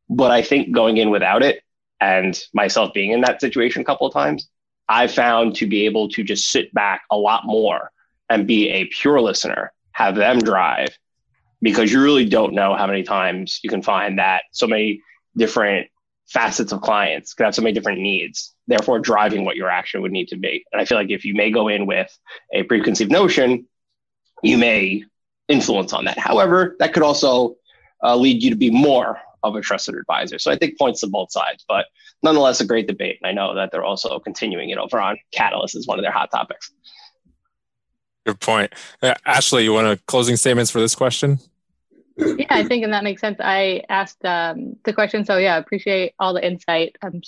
But 0.09 0.31
I 0.31 0.41
think 0.41 0.73
going 0.73 0.97
in 0.97 1.11
without 1.11 1.43
it, 1.43 1.63
and 2.01 2.37
myself 2.53 2.93
being 2.93 3.11
in 3.11 3.21
that 3.21 3.39
situation 3.39 3.81
a 3.81 3.85
couple 3.85 4.07
of 4.07 4.13
times, 4.13 4.49
I 4.89 5.07
found 5.07 5.55
to 5.57 5.67
be 5.67 5.85
able 5.85 6.09
to 6.09 6.23
just 6.23 6.49
sit 6.49 6.73
back 6.73 7.03
a 7.11 7.17
lot 7.17 7.45
more 7.45 7.91
and 8.29 8.47
be 8.47 8.69
a 8.69 8.85
pure 8.85 9.21
listener, 9.21 9.71
have 9.91 10.15
them 10.15 10.39
drive, 10.39 10.97
because 11.61 11.91
you 11.91 12.01
really 12.01 12.25
don't 12.25 12.53
know 12.53 12.75
how 12.75 12.87
many 12.87 13.03
times 13.03 13.59
you 13.63 13.69
can 13.69 13.81
find 13.81 14.19
that 14.19 14.43
so 14.51 14.67
many 14.67 15.01
different 15.35 15.87
facets 16.27 16.71
of 16.71 16.81
clients 16.81 17.33
could 17.33 17.45
have 17.45 17.55
so 17.55 17.61
many 17.61 17.73
different 17.73 17.99
needs, 17.99 18.53
therefore 18.67 18.99
driving 18.99 19.45
what 19.45 19.55
your 19.55 19.69
action 19.69 20.01
would 20.01 20.11
need 20.11 20.27
to 20.27 20.37
be. 20.37 20.63
And 20.71 20.81
I 20.81 20.85
feel 20.85 20.97
like 20.97 21.09
if 21.09 21.25
you 21.25 21.33
may 21.33 21.51
go 21.51 21.67
in 21.67 21.85
with 21.85 22.15
a 22.53 22.63
preconceived 22.63 23.11
notion, 23.11 23.67
you 24.43 24.57
may 24.57 25.03
influence 25.47 25.91
on 25.91 26.05
that. 26.05 26.19
However, 26.19 26.75
that 26.79 26.93
could 26.93 27.03
also 27.03 27.55
uh, 28.03 28.15
lead 28.15 28.43
you 28.43 28.51
to 28.51 28.55
be 28.55 28.69
more 28.69 29.19
of 29.41 29.55
a 29.55 29.61
trusted 29.61 29.95
advisor. 29.95 30.37
So 30.37 30.51
I 30.51 30.57
think 30.57 30.77
points 30.77 31.01
to 31.01 31.07
both 31.07 31.31
sides, 31.31 31.65
but 31.67 31.87
nonetheless, 32.21 32.61
a 32.61 32.65
great 32.65 32.87
debate. 32.87 33.19
And 33.21 33.29
I 33.29 33.33
know 33.33 33.55
that 33.55 33.71
they're 33.71 33.83
also 33.83 34.19
continuing 34.19 34.69
it 34.69 34.77
over 34.77 34.99
on 34.99 35.17
Catalyst 35.31 35.75
as 35.75 35.87
one 35.87 35.97
of 35.97 36.03
their 36.03 36.11
hot 36.11 36.29
topics. 36.31 36.71
Good 38.29 38.39
point. 38.41 38.73
Uh, 39.01 39.15
Ashley, 39.25 39.63
you 39.63 39.73
want 39.73 39.87
a 39.87 39.97
closing 40.05 40.35
statements 40.35 40.69
for 40.69 40.79
this 40.79 40.93
question? 40.93 41.39
yeah, 42.15 42.45
I 42.51 42.63
think, 42.63 42.83
and 42.83 42.93
that 42.93 43.03
makes 43.03 43.21
sense. 43.21 43.37
I 43.39 43.81
asked 43.89 44.23
um, 44.23 44.75
the 44.83 44.93
question, 44.93 45.25
so 45.25 45.37
yeah, 45.37 45.57
appreciate 45.57 46.13
all 46.19 46.35
the 46.35 46.45
insight. 46.45 46.95
I'm 47.01 47.23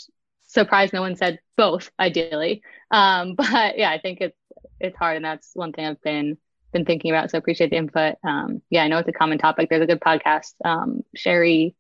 surprised 0.46 0.94
no 0.94 1.02
one 1.02 1.16
said 1.16 1.40
both, 1.58 1.90
ideally. 2.00 2.62
Um, 2.92 3.34
but 3.38 3.80
yeah, 3.80 3.90
I 3.90 3.98
think 3.98 4.22
it's 4.22 4.38
it's 4.80 4.96
hard, 4.96 5.16
and 5.16 5.26
that's 5.26 5.50
one 5.56 5.74
thing 5.74 5.88
I've 5.88 6.02
been 6.04 6.38
been 6.72 6.86
thinking 6.86 7.10
about. 7.10 7.32
So 7.32 7.40
appreciate 7.40 7.72
the 7.72 7.78
input. 7.78 8.18
Um, 8.24 8.62
yeah, 8.70 8.84
I 8.84 8.88
know 8.88 9.00
it's 9.00 9.10
a 9.10 9.14
common 9.14 9.40
topic. 9.40 9.70
There's 9.72 9.82
a 9.82 9.88
good 9.88 10.02
podcast. 10.02 10.54
Um, 10.64 11.02
Sherry, 11.16 11.76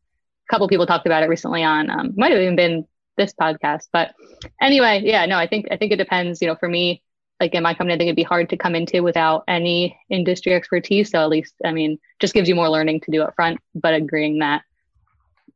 a 0.50 0.52
couple 0.52 0.68
people 0.68 0.88
talked 0.88 1.06
about 1.06 1.22
it 1.22 1.30
recently 1.30 1.62
on. 1.62 1.92
Um, 1.92 2.14
might 2.18 2.32
have 2.32 2.42
even 2.42 2.56
been 2.56 2.88
this 3.18 3.36
podcast, 3.40 3.88
but 3.94 4.16
anyway, 4.60 5.02
yeah, 5.04 5.28
no, 5.28 5.38
I 5.38 5.46
think 5.46 5.68
I 5.70 5.78
think 5.78 5.92
it 5.92 5.98
depends. 5.98 6.42
You 6.42 6.48
know, 6.48 6.56
for 6.56 6.68
me, 6.68 7.04
like 7.42 7.56
in 7.56 7.64
my 7.64 7.74
company, 7.74 7.96
I 7.96 7.98
think 7.98 8.08
it'd 8.08 8.16
be 8.16 8.24
hard 8.24 8.50
to 8.52 8.58
come 8.58 8.76
into 8.76 9.02
without 9.02 9.44
any 9.48 9.98
industry 10.12 10.54
expertise. 10.54 11.10
So 11.10 11.20
at 11.20 11.30
least, 11.30 11.56
I 11.66 11.72
mean, 11.72 11.98
just 12.20 12.36
gives 12.36 12.48
you 12.48 12.54
more 12.54 12.70
learning 12.70 13.02
to 13.02 13.12
do 13.12 13.24
up 13.24 13.36
front. 13.36 13.60
But 13.74 13.96
agreeing 13.96 14.40
that 14.40 14.62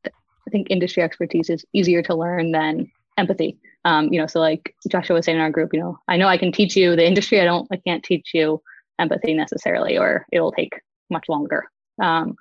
I 0.04 0.50
think 0.52 0.68
industry 0.72 1.04
expertise 1.04 1.52
is 1.52 1.64
easier 1.74 2.02
to 2.02 2.16
learn 2.16 2.52
than 2.52 2.92
empathy. 3.20 3.60
Um, 3.86 4.12
you 4.12 4.20
know, 4.20 4.26
so 4.26 4.40
like 4.40 4.74
Joshua 4.90 5.14
was 5.14 5.26
saying 5.26 5.38
in 5.38 5.44
our 5.44 5.52
group, 5.52 5.74
you 5.74 5.80
know, 5.80 6.00
I 6.08 6.18
know 6.18 6.28
I 6.28 6.40
can 6.40 6.52
teach 6.52 6.76
you 6.76 6.96
the 6.96 7.06
industry. 7.06 7.40
I 7.40 7.46
don't, 7.46 7.68
I 7.72 7.78
can't 7.78 8.04
teach 8.04 8.32
you 8.34 8.64
empathy 8.98 9.36
necessarily, 9.36 10.00
or 10.00 10.26
it'll 10.32 10.52
take 10.52 10.74
much 11.12 11.30
longer. 11.30 11.66
Um, 12.02 12.36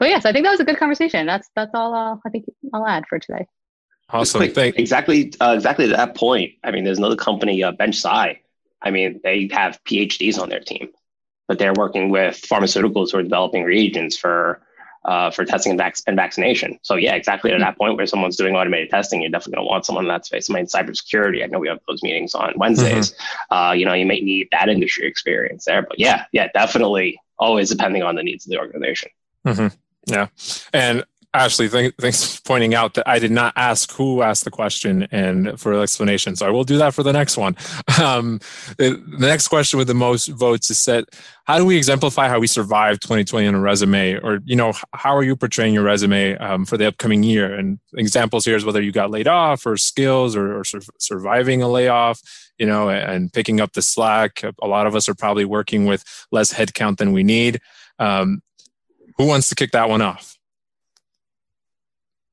but 0.00 0.08
yes, 0.08 0.24
I 0.24 0.32
think 0.32 0.44
that 0.44 0.50
was 0.50 0.60
a 0.60 0.64
good 0.64 0.78
conversation. 0.78 1.24
That's 1.24 1.48
that's 1.54 1.70
all 1.72 1.94
uh, 1.94 2.16
I 2.26 2.30
think 2.30 2.46
I'll 2.74 2.86
add 2.86 3.04
for 3.08 3.20
today. 3.20 3.46
Awesome. 4.10 4.40
Quick, 4.40 4.54
Thank- 4.56 4.78
exactly, 4.78 5.32
uh, 5.40 5.52
exactly 5.54 5.86
to 5.86 5.94
that 5.94 6.16
point. 6.16 6.52
I 6.64 6.72
mean, 6.72 6.82
there's 6.82 6.98
another 6.98 7.16
company, 7.16 7.62
uh, 7.62 7.72
BenchSci. 7.72 8.38
I 8.82 8.90
mean, 8.90 9.20
they 9.22 9.48
have 9.52 9.82
PhDs 9.84 10.38
on 10.38 10.48
their 10.48 10.60
team, 10.60 10.88
but 11.46 11.58
they're 11.58 11.74
working 11.74 12.10
with 12.10 12.40
pharmaceuticals 12.40 13.12
who 13.12 13.18
are 13.18 13.22
developing 13.22 13.64
reagents 13.64 14.16
for 14.16 14.62
uh, 15.04 15.30
for 15.30 15.44
testing 15.44 15.70
and, 15.70 15.78
vac- 15.78 15.96
and 16.06 16.16
vaccination. 16.16 16.78
So 16.82 16.96
yeah, 16.96 17.14
exactly 17.14 17.50
at 17.52 17.60
that 17.60 17.78
point 17.78 17.96
where 17.96 18.06
someone's 18.06 18.36
doing 18.36 18.54
automated 18.54 18.90
testing, 18.90 19.22
you're 19.22 19.30
definitely 19.30 19.56
going 19.56 19.66
to 19.66 19.70
want 19.70 19.86
someone 19.86 20.04
in 20.04 20.08
that 20.08 20.26
space. 20.26 20.46
Somebody 20.46 20.62
in 20.62 20.66
cybersecurity. 20.66 21.42
I 21.42 21.46
know 21.46 21.58
we 21.58 21.68
have 21.68 21.78
those 21.88 22.02
meetings 22.02 22.34
on 22.34 22.52
Wednesdays. 22.56 23.14
Uh, 23.50 23.74
you 23.74 23.86
know, 23.86 23.94
you 23.94 24.04
may 24.04 24.20
need 24.20 24.48
that 24.52 24.68
industry 24.68 25.06
experience 25.06 25.64
there. 25.64 25.82
But 25.82 25.98
yeah, 25.98 26.24
yeah, 26.32 26.48
definitely 26.52 27.18
always 27.38 27.70
depending 27.70 28.02
on 28.02 28.16
the 28.16 28.22
needs 28.22 28.44
of 28.44 28.50
the 28.50 28.58
organization. 28.58 29.10
Yeah. 30.06 30.26
And 30.72 31.04
Ashley, 31.34 31.68
th- 31.68 31.94
thanks 32.00 32.36
for 32.36 32.42
pointing 32.42 32.74
out 32.74 32.94
that 32.94 33.06
I 33.06 33.18
did 33.18 33.30
not 33.30 33.52
ask 33.54 33.92
who 33.92 34.22
asked 34.22 34.44
the 34.44 34.50
question 34.50 35.06
and 35.10 35.60
for 35.60 35.78
explanation. 35.78 36.36
So 36.36 36.46
I 36.46 36.50
will 36.50 36.64
do 36.64 36.78
that 36.78 36.94
for 36.94 37.02
the 37.02 37.12
next 37.12 37.36
one. 37.36 37.56
Um, 37.98 38.38
the, 38.76 39.02
the 39.18 39.26
next 39.26 39.48
question 39.48 39.76
with 39.76 39.88
the 39.88 39.94
most 39.94 40.28
votes 40.28 40.70
is 40.70 40.78
set. 40.78 41.04
How 41.46 41.58
do 41.58 41.64
we 41.64 41.76
exemplify 41.76 42.28
how 42.28 42.38
we 42.38 42.46
survived 42.46 43.02
2020 43.02 43.48
on 43.48 43.54
a 43.56 43.60
resume? 43.60 44.20
Or, 44.20 44.38
you 44.44 44.54
know, 44.54 44.72
how 44.94 45.16
are 45.16 45.24
you 45.24 45.34
portraying 45.34 45.74
your 45.74 45.82
resume 45.82 46.36
um, 46.36 46.64
for 46.64 46.76
the 46.76 46.86
upcoming 46.86 47.24
year? 47.24 47.52
And 47.52 47.80
examples 47.94 48.44
here 48.44 48.54
is 48.54 48.64
whether 48.64 48.80
you 48.80 48.92
got 48.92 49.10
laid 49.10 49.26
off 49.26 49.66
or 49.66 49.76
skills 49.76 50.36
or, 50.36 50.60
or 50.60 50.64
sur- 50.64 50.80
surviving 50.98 51.60
a 51.60 51.68
layoff, 51.68 52.20
you 52.56 52.66
know, 52.66 52.88
and, 52.88 53.10
and 53.10 53.32
picking 53.32 53.60
up 53.60 53.72
the 53.72 53.82
slack. 53.82 54.44
A 54.62 54.68
lot 54.68 54.86
of 54.86 54.94
us 54.94 55.08
are 55.08 55.14
probably 55.14 55.44
working 55.44 55.86
with 55.86 56.04
less 56.30 56.52
headcount 56.52 56.98
than 56.98 57.12
we 57.12 57.24
need. 57.24 57.60
Um, 57.98 58.42
who 59.16 59.26
wants 59.26 59.48
to 59.48 59.56
kick 59.56 59.72
that 59.72 59.88
one 59.88 60.02
off? 60.02 60.37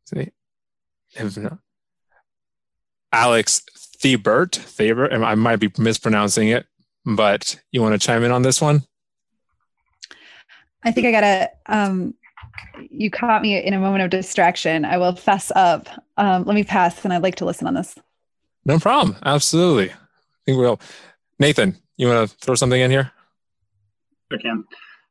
See, 0.06 0.32
if 1.14 1.38
not, 1.38 1.60
Alex 3.12 3.62
Thebert, 3.76 4.56
Thebert, 4.56 5.12
and 5.12 5.26
I 5.26 5.36
might 5.36 5.58
be 5.58 5.72
mispronouncing 5.78 6.50
it, 6.50 6.68
but 7.06 7.60
you 7.72 7.82
want 7.82 8.00
to 8.00 8.06
chime 8.06 8.24
in 8.24 8.32
on 8.32 8.42
this 8.42 8.62
one? 8.62 8.84
I 10.84 10.92
think 10.92 11.08
I 11.08 11.12
gotta. 11.12 11.50
Um, 11.66 12.14
you 12.90 13.10
caught 13.10 13.42
me 13.42 13.58
in 13.58 13.74
a 13.74 13.80
moment 13.80 14.04
of 14.04 14.10
distraction. 14.10 14.86
I 14.86 14.98
will 14.98 15.16
fess 15.16 15.52
up. 15.56 15.88
Um, 16.18 16.44
let 16.46 16.56
me 16.56 16.64
pass, 16.64 17.04
and 17.04 17.14
I'd 17.14 17.24
like 17.24 17.36
to 17.36 17.46
listen 17.46 17.68
on 17.68 17.74
this. 17.74 17.96
No 18.66 18.80
problem. 18.80 19.18
Absolutely. 19.24 19.92
I 19.92 19.96
think 20.46 20.60
we'll. 20.60 20.80
Nathan, 21.40 21.78
you 21.98 22.08
want 22.08 22.30
to 22.30 22.38
throw 22.38 22.56
something 22.56 22.80
in 22.80 22.92
here? 22.92 23.12
I 24.32 24.38
can. 24.38 24.64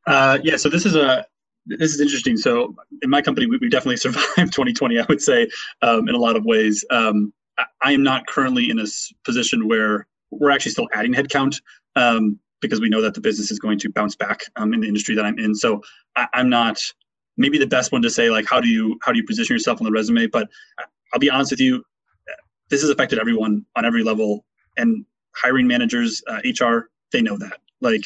Uh, 0.07 0.37
yeah, 0.43 0.57
so 0.57 0.69
this 0.69 0.85
is 0.85 0.95
a 0.95 1.25
this 1.65 1.93
is 1.93 2.01
interesting. 2.01 2.37
So 2.37 2.75
in 3.01 3.09
my 3.09 3.21
company, 3.21 3.47
we, 3.47 3.57
we 3.57 3.69
definitely 3.69 3.97
survived 4.07 4.53
2020. 4.53 4.99
I 4.99 5.05
would 5.07 5.21
say 5.21 5.49
um, 5.81 6.07
in 6.07 6.15
a 6.15 6.19
lot 6.19 6.35
of 6.35 6.45
ways. 6.45 6.83
Um, 6.89 7.33
I, 7.57 7.65
I 7.83 7.91
am 7.93 8.03
not 8.03 8.27
currently 8.27 8.69
in 8.69 8.79
a 8.79 8.85
position 9.23 9.67
where 9.67 10.07
we're 10.31 10.51
actually 10.51 10.71
still 10.71 10.87
adding 10.93 11.13
headcount 11.13 11.61
um, 11.95 12.39
because 12.61 12.81
we 12.81 12.89
know 12.89 13.01
that 13.01 13.13
the 13.13 13.21
business 13.21 13.51
is 13.51 13.59
going 13.59 13.79
to 13.79 13.89
bounce 13.89 14.15
back 14.15 14.41
um, 14.55 14.73
in 14.73 14.81
the 14.81 14.87
industry 14.87 15.15
that 15.15 15.25
I'm 15.25 15.39
in. 15.39 15.55
So 15.55 15.81
I, 16.15 16.27
I'm 16.33 16.49
not 16.49 16.79
maybe 17.37 17.57
the 17.57 17.67
best 17.67 17.91
one 17.91 18.01
to 18.01 18.09
say 18.09 18.29
like 18.29 18.45
how 18.45 18.61
do 18.61 18.67
you 18.67 18.97
how 19.01 19.11
do 19.11 19.17
you 19.17 19.25
position 19.25 19.53
yourself 19.53 19.79
on 19.81 19.85
the 19.85 19.91
resume. 19.91 20.27
But 20.27 20.49
I'll 21.13 21.19
be 21.19 21.29
honest 21.29 21.51
with 21.51 21.59
you, 21.59 21.83
this 22.69 22.81
has 22.81 22.89
affected 22.89 23.19
everyone 23.19 23.65
on 23.75 23.85
every 23.85 24.03
level, 24.03 24.45
and 24.77 25.05
hiring 25.35 25.67
managers, 25.67 26.23
uh, 26.27 26.39
HR, 26.43 26.89
they 27.11 27.21
know 27.21 27.37
that. 27.37 27.59
Like 27.81 28.03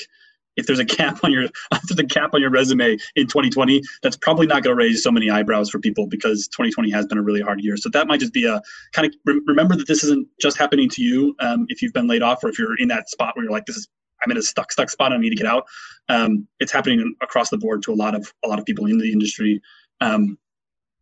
if 0.56 0.66
there's 0.66 0.80
a 0.80 0.86
cap 0.86 1.24
on 1.24 1.32
your 1.32 1.44
there's 1.72 2.00
a 2.00 2.04
gap 2.04 2.34
on 2.34 2.42
your 2.42 2.50
resume 2.50 2.98
in 3.16 3.28
2020 3.28 3.82
that's 4.04 4.18
probably 4.18 4.48
not 4.48 4.64
going 4.64 4.76
to 4.76 4.84
raise 4.84 5.04
so 5.04 5.12
many 5.12 5.30
eyebrows 5.30 5.70
for 5.70 5.80
people 5.80 6.08
because 6.08 6.48
2020 6.50 6.90
has 6.92 7.06
been 7.06 7.18
a 7.18 7.22
really 7.22 7.42
hard 7.42 7.62
year. 7.62 7.78
So 7.78 7.90
that 7.90 8.08
might 8.08 8.20
just 8.20 8.34
be 8.34 8.46
a 8.46 8.62
kind 8.94 9.08
of 9.08 9.14
re- 9.26 9.42
remember 9.48 9.76
that 9.76 9.88
this 9.88 10.04
isn't 10.04 10.28
just 10.40 10.58
happening 10.58 10.90
to 10.90 11.02
you 11.02 11.36
um, 11.40 11.66
if 11.70 11.82
you've 11.82 11.94
been 11.94 12.08
laid 12.08 12.22
off 12.22 12.44
or 12.44 12.50
if 12.50 12.60
you're 12.60 12.78
in 12.78 12.88
that 12.90 13.10
spot 13.10 13.36
where 13.36 13.44
you're 13.44 13.52
like 13.52 13.66
this 13.66 13.78
is 13.78 13.88
i'm 14.24 14.32
in 14.32 14.38
a 14.38 14.42
stuck 14.42 14.72
stuck 14.72 14.90
spot 14.90 15.14
and 15.14 15.20
i 15.20 15.22
need 15.22 15.30
to 15.30 15.36
get 15.36 15.48
out. 15.48 15.66
Um, 16.10 16.48
it's 16.60 16.72
happening 16.72 17.16
across 17.22 17.50
the 17.50 17.58
board 17.58 17.84
to 17.84 17.94
a 17.94 17.96
lot 17.96 18.16
of 18.16 18.32
a 18.44 18.48
lot 18.48 18.60
of 18.60 18.66
people 18.66 18.86
in 18.86 18.98
the 18.98 19.12
industry. 19.12 19.62
Um, 20.02 20.38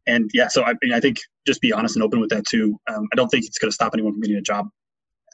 and 0.05 0.31
yeah 0.33 0.47
so 0.47 0.63
i 0.63 0.73
mean 0.81 0.93
i 0.93 1.01
think 1.01 1.17
just 1.45 1.59
be 1.59 1.73
honest 1.73 1.95
and 1.95 2.03
open 2.03 2.19
with 2.19 2.29
that 2.29 2.45
too. 2.47 2.79
Um, 2.87 3.07
i 3.11 3.15
don't 3.15 3.29
think 3.29 3.45
it's 3.45 3.57
going 3.57 3.69
to 3.69 3.75
stop 3.75 3.93
anyone 3.93 4.13
from 4.13 4.21
getting 4.21 4.37
a 4.37 4.41
job. 4.41 4.67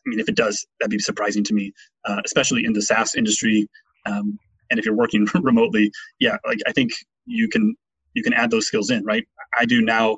I 0.06 0.10
mean, 0.10 0.20
if 0.20 0.28
it 0.28 0.36
does, 0.36 0.66
that'd 0.80 0.92
be 0.92 1.00
surprising 1.00 1.44
to 1.46 1.54
me, 1.54 1.74
uh, 2.06 2.22
especially 2.26 2.66
in 2.66 2.74
the 2.74 2.82
SaaS 2.82 3.16
industry. 3.16 3.68
Um, 4.06 4.40
and 4.70 4.80
if 4.80 4.86
you're 4.86 4.96
working 4.96 5.28
remotely, 5.42 5.92
yeah, 6.20 6.38
like 6.46 6.60
I 6.68 6.72
think 6.72 6.92
you 7.26 7.48
can 7.48 7.76
you 8.14 8.24
can 8.24 8.34
add 8.34 8.52
those 8.52 8.68
skills 8.68 8.90
in, 8.90 9.04
right? 9.06 9.28
I 9.58 9.66
do 9.66 9.82
now, 9.82 10.18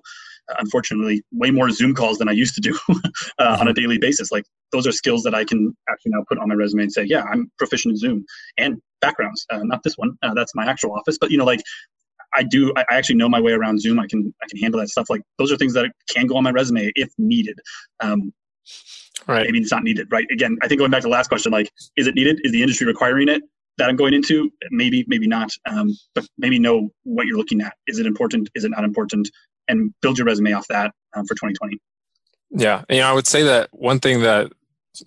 unfortunately, 0.59 1.23
way 1.31 1.51
more 1.51 1.69
Zoom 1.69 1.93
calls 1.93 2.17
than 2.17 2.27
I 2.27 2.33
used 2.33 2.55
to 2.55 2.61
do 2.61 2.77
uh, 3.39 3.57
on 3.59 3.67
a 3.67 3.73
daily 3.73 3.97
basis. 3.97 4.31
Like 4.31 4.45
those 4.71 4.85
are 4.87 4.91
skills 4.91 5.23
that 5.23 5.33
I 5.33 5.43
can 5.45 5.75
actually 5.89 6.11
now 6.11 6.23
put 6.27 6.37
on 6.39 6.49
my 6.49 6.55
resume 6.55 6.83
and 6.83 6.91
say, 6.91 7.03
yeah, 7.03 7.23
I'm 7.31 7.51
proficient 7.57 7.93
in 7.93 7.97
Zoom 7.97 8.25
and 8.57 8.81
backgrounds. 9.01 9.45
Uh, 9.49 9.59
not 9.63 9.83
this 9.83 9.97
one, 9.97 10.17
uh, 10.23 10.33
that's 10.33 10.53
my 10.55 10.65
actual 10.65 10.93
office, 10.93 11.17
but 11.19 11.31
you 11.31 11.37
know, 11.37 11.45
like 11.45 11.61
I 12.37 12.43
do, 12.43 12.73
I 12.75 12.85
I 12.89 12.95
actually 12.95 13.15
know 13.15 13.29
my 13.29 13.39
way 13.39 13.53
around 13.53 13.81
Zoom. 13.81 13.99
I 13.99 14.07
can 14.07 14.33
I 14.43 14.47
can 14.49 14.59
handle 14.59 14.79
that 14.79 14.89
stuff. 14.89 15.09
Like 15.09 15.21
those 15.37 15.51
are 15.51 15.57
things 15.57 15.73
that 15.73 15.91
can 16.09 16.27
go 16.27 16.37
on 16.37 16.43
my 16.43 16.51
resume 16.51 16.91
if 16.95 17.09
needed. 17.17 17.59
Um, 17.99 18.33
Right. 19.27 19.45
maybe 19.45 19.59
it's 19.59 19.71
not 19.71 19.83
needed, 19.83 20.07
right? 20.11 20.27
Again, 20.31 20.57
I 20.61 20.67
think 20.67 20.77
going 20.77 20.91
back 20.91 21.01
to 21.01 21.07
the 21.07 21.11
last 21.11 21.29
question, 21.29 21.51
like, 21.51 21.71
is 21.97 22.05
it 22.05 22.13
needed? 22.13 22.41
Is 22.43 22.51
the 22.51 22.61
industry 22.61 22.85
requiring 22.85 23.27
it 23.27 23.41
that 23.77 23.89
I'm 23.89 23.95
going 23.95 24.13
into? 24.13 24.51
Maybe, 24.71 25.05
maybe 25.07 25.27
not. 25.27 25.51
Um, 25.65 25.97
but 26.13 26.27
maybe 26.37 26.59
know 26.59 26.89
what 27.03 27.27
you're 27.27 27.37
looking 27.37 27.61
at. 27.61 27.73
Is 27.87 27.99
it 27.99 28.05
important? 28.05 28.49
Is 28.55 28.63
it 28.63 28.71
not 28.71 28.83
important? 28.83 29.29
And 29.67 29.93
build 30.01 30.17
your 30.17 30.25
resume 30.25 30.53
off 30.53 30.67
that 30.67 30.93
um, 31.15 31.25
for 31.25 31.33
2020. 31.33 31.79
Yeah. 32.51 32.83
You 32.89 32.99
know, 32.99 33.07
I 33.07 33.13
would 33.13 33.27
say 33.27 33.43
that 33.43 33.69
one 33.71 33.99
thing 33.99 34.21
that 34.21 34.51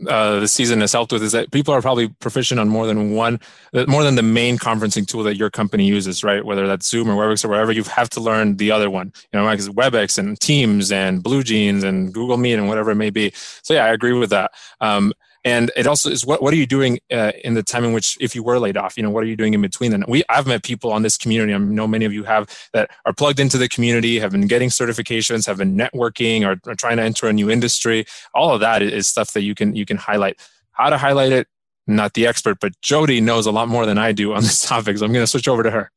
uh, 0.07 0.41
the 0.41 0.49
season 0.49 0.81
has 0.81 0.93
helped 0.93 1.13
with 1.13 1.23
is 1.23 1.33
that 1.33 1.51
people 1.51 1.73
are 1.73 1.81
probably 1.81 2.09
proficient 2.09 2.61
on 2.61 2.69
more 2.69 2.87
than 2.87 3.13
one, 3.13 3.41
uh, 3.73 3.85
more 3.89 4.03
than 4.03 4.17
the 4.17 4.23
main 4.23 4.59
conferencing 4.59 5.07
tool 5.07 5.23
that 5.23 5.37
your 5.37 5.51
company 5.51 5.87
uses, 5.87 6.23
right? 6.23 6.45
Whether 6.45 6.67
that's 6.67 6.89
Zoom 6.89 7.09
or 7.09 7.15
WebEx 7.15 7.45
or 7.45 7.49
whatever, 7.49 7.73
you 7.73 7.85
have 7.85 8.11
to 8.11 8.21
learn 8.21 8.57
the 8.57 8.71
other 8.71 8.91
one. 8.91 9.13
You 9.33 9.39
know, 9.39 9.45
like 9.45 9.61
WebEx 9.61 10.19
and 10.19 10.39
Teams 10.41 10.93
and 10.93 11.23
BlueJeans 11.23 11.85
and 11.85 12.13
Google 12.13 12.37
Meet 12.37 12.55
and 12.55 12.69
whatever 12.69 12.91
it 12.91 12.97
may 12.97 13.11
be. 13.11 13.33
So 13.63 13.75
yeah, 13.75 13.85
I 13.85 13.93
agree 13.93 14.13
with 14.13 14.31
that. 14.31 14.53
Um, 14.81 15.13
and 15.45 15.71
it 15.77 15.87
also 15.87 16.11
is 16.11 16.25
what 16.27 16.43
what 16.43 16.53
are 16.53 16.57
you 16.57 16.67
doing 16.67 16.99
uh, 17.11 17.33
in 17.45 17.55
the 17.55 17.63
time 17.63 17.85
in 17.85 17.93
which 17.93 18.17
if 18.21 18.35
you 18.35 18.43
were 18.43 18.59
laid 18.59 18.77
off 18.77 18.97
you 18.97 19.03
know 19.03 19.11
what 19.11 19.23
are 19.23 19.27
you 19.27 19.37
doing 19.37 19.55
in 19.55 19.63
between? 19.63 19.91
Then 19.91 20.05
we 20.09 20.23
i've 20.29 20.47
met 20.47 20.63
people 20.63 20.93
on 20.93 21.03
this 21.03 21.17
community 21.17 21.55
i 21.55 21.59
know 21.59 21.87
many 21.87 22.05
of 22.05 22.13
you 22.13 22.25
have 22.25 22.49
that 22.73 22.91
are 23.07 23.13
plugged 23.13 23.41
into 23.41 23.59
the 23.59 23.69
community 23.69 24.19
have 24.19 24.33
been 24.33 24.47
getting 24.47 24.69
certifications 24.69 25.47
have 25.47 25.59
been 25.59 25.77
networking 25.77 26.47
or, 26.47 26.61
or 26.71 26.75
trying 26.75 26.97
to 26.97 27.03
enter 27.03 27.27
a 27.29 27.33
new 27.33 27.51
industry. 27.51 28.05
All 28.35 28.53
of 28.53 28.61
that 28.61 28.83
is 28.83 29.07
stuff 29.07 29.33
that 29.33 29.43
you 29.43 29.55
can 29.55 29.75
you 29.75 29.87
can 29.87 29.97
highlight. 29.97 30.39
How 30.73 30.91
to 30.91 30.99
highlight 30.99 31.33
it? 31.33 31.49
Not 31.87 32.15
the 32.15 32.27
expert 32.27 32.59
but 32.61 32.79
jody 32.83 33.21
knows 33.21 33.47
a 33.47 33.53
lot 33.53 33.69
more 33.69 33.87
than 33.87 33.99
i 33.99 34.13
do 34.13 34.35
on 34.35 34.43
this 34.43 34.63
topic 34.69 34.99
so 34.99 35.05
i'm 35.05 35.13
going 35.13 35.23
to 35.23 35.27
switch 35.27 35.49
over 35.49 35.63
to 35.63 35.71
her. 35.71 35.91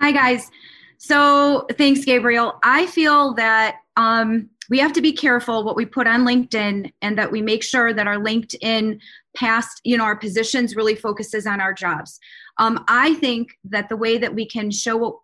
Hi, 0.00 0.12
guys. 0.12 0.50
So 0.98 1.66
thanks, 1.72 2.04
Gabriel. 2.04 2.58
I 2.62 2.86
feel 2.86 3.34
that 3.34 3.76
um, 3.96 4.50
we 4.70 4.78
have 4.78 4.92
to 4.94 5.02
be 5.02 5.12
careful 5.12 5.64
what 5.64 5.76
we 5.76 5.86
put 5.86 6.06
on 6.06 6.24
LinkedIn 6.24 6.92
and 7.02 7.18
that 7.18 7.30
we 7.30 7.42
make 7.42 7.62
sure 7.62 7.92
that 7.92 8.06
our 8.06 8.16
LinkedIn 8.16 9.00
past, 9.36 9.80
you 9.84 9.96
know, 9.96 10.04
our 10.04 10.16
positions 10.16 10.76
really 10.76 10.94
focuses 10.94 11.46
on 11.46 11.60
our 11.60 11.72
jobs. 11.74 12.18
Um, 12.58 12.84
I 12.88 13.14
think 13.14 13.58
that 13.64 13.88
the 13.88 13.96
way 13.96 14.18
that 14.18 14.34
we 14.34 14.46
can 14.46 14.70
show 14.70 14.96
what 14.96 15.16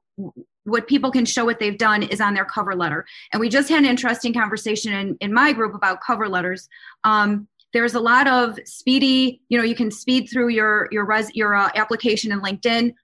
what 0.64 0.86
people 0.86 1.10
can 1.10 1.24
show 1.24 1.44
what 1.44 1.58
they've 1.58 1.78
done 1.78 2.02
is 2.02 2.20
on 2.20 2.34
their 2.34 2.44
cover 2.44 2.74
letter. 2.74 3.06
And 3.32 3.40
we 3.40 3.48
just 3.48 3.70
had 3.70 3.78
an 3.78 3.86
interesting 3.86 4.34
conversation 4.34 4.92
in, 4.92 5.16
in 5.20 5.32
my 5.32 5.52
group 5.52 5.74
about 5.74 6.02
cover 6.06 6.28
letters. 6.28 6.68
Um, 7.02 7.48
there's 7.72 7.94
a 7.94 8.00
lot 8.00 8.26
of 8.26 8.58
speedy, 8.64 9.40
you 9.48 9.56
know, 9.56 9.64
you 9.64 9.74
can 9.74 9.90
speed 9.90 10.28
through 10.30 10.48
your 10.48 10.88
your 10.90 11.04
res 11.06 11.30
your 11.34 11.54
uh, 11.54 11.70
application 11.76 12.32
in 12.32 12.40
LinkedIn. 12.40 12.94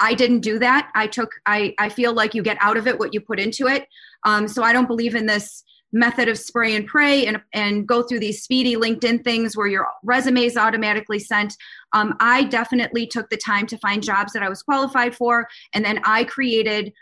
I 0.00 0.14
didn't 0.14 0.40
do 0.40 0.58
that. 0.58 0.90
I 0.94 1.06
took 1.06 1.30
I 1.46 1.74
I 1.78 1.88
feel 1.88 2.12
like 2.12 2.34
you 2.34 2.42
get 2.42 2.58
out 2.60 2.76
of 2.76 2.86
it 2.86 2.98
what 2.98 3.12
you 3.14 3.20
put 3.20 3.40
into 3.40 3.66
it. 3.66 3.86
Um, 4.24 4.48
so 4.48 4.62
I 4.62 4.72
don't 4.72 4.88
believe 4.88 5.14
in 5.14 5.26
this 5.26 5.62
method 5.94 6.28
of 6.28 6.36
spray 6.36 6.74
and 6.74 6.86
pray 6.86 7.24
and, 7.24 7.40
and 7.54 7.86
go 7.86 8.02
through 8.02 8.18
these 8.18 8.42
speedy 8.42 8.74
LinkedIn 8.74 9.22
things 9.22 9.56
where 9.56 9.68
your 9.68 9.86
resume 10.02 10.44
is 10.44 10.56
automatically 10.56 11.20
sent. 11.20 11.54
Um, 11.92 12.16
I 12.18 12.44
definitely 12.44 13.06
took 13.06 13.30
the 13.30 13.36
time 13.36 13.66
to 13.68 13.78
find 13.78 14.02
jobs 14.02 14.32
that 14.32 14.42
I 14.42 14.48
was 14.48 14.62
qualified 14.62 15.14
for. 15.14 15.46
And 15.72 15.84
then 15.84 16.00
I 16.04 16.24
created, 16.24 16.92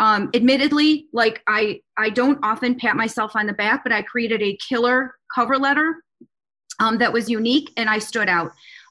um, 0.00 0.30
admittedly, 0.34 1.06
like 1.12 1.42
I, 1.46 1.80
I 1.96 2.10
don't 2.10 2.40
often 2.42 2.74
pat 2.74 2.96
myself 2.96 3.36
on 3.36 3.46
the 3.46 3.52
back, 3.52 3.84
but 3.84 3.92
I 3.92 4.02
created 4.02 4.42
a 4.42 4.58
killer 4.68 5.14
cover 5.32 5.56
letter 5.56 6.02
um, 6.80 6.98
that 6.98 7.12
was 7.12 7.30
unique 7.30 7.72
and 7.76 7.88
I 7.88 8.00
stood 8.00 8.28
out. 8.28 8.50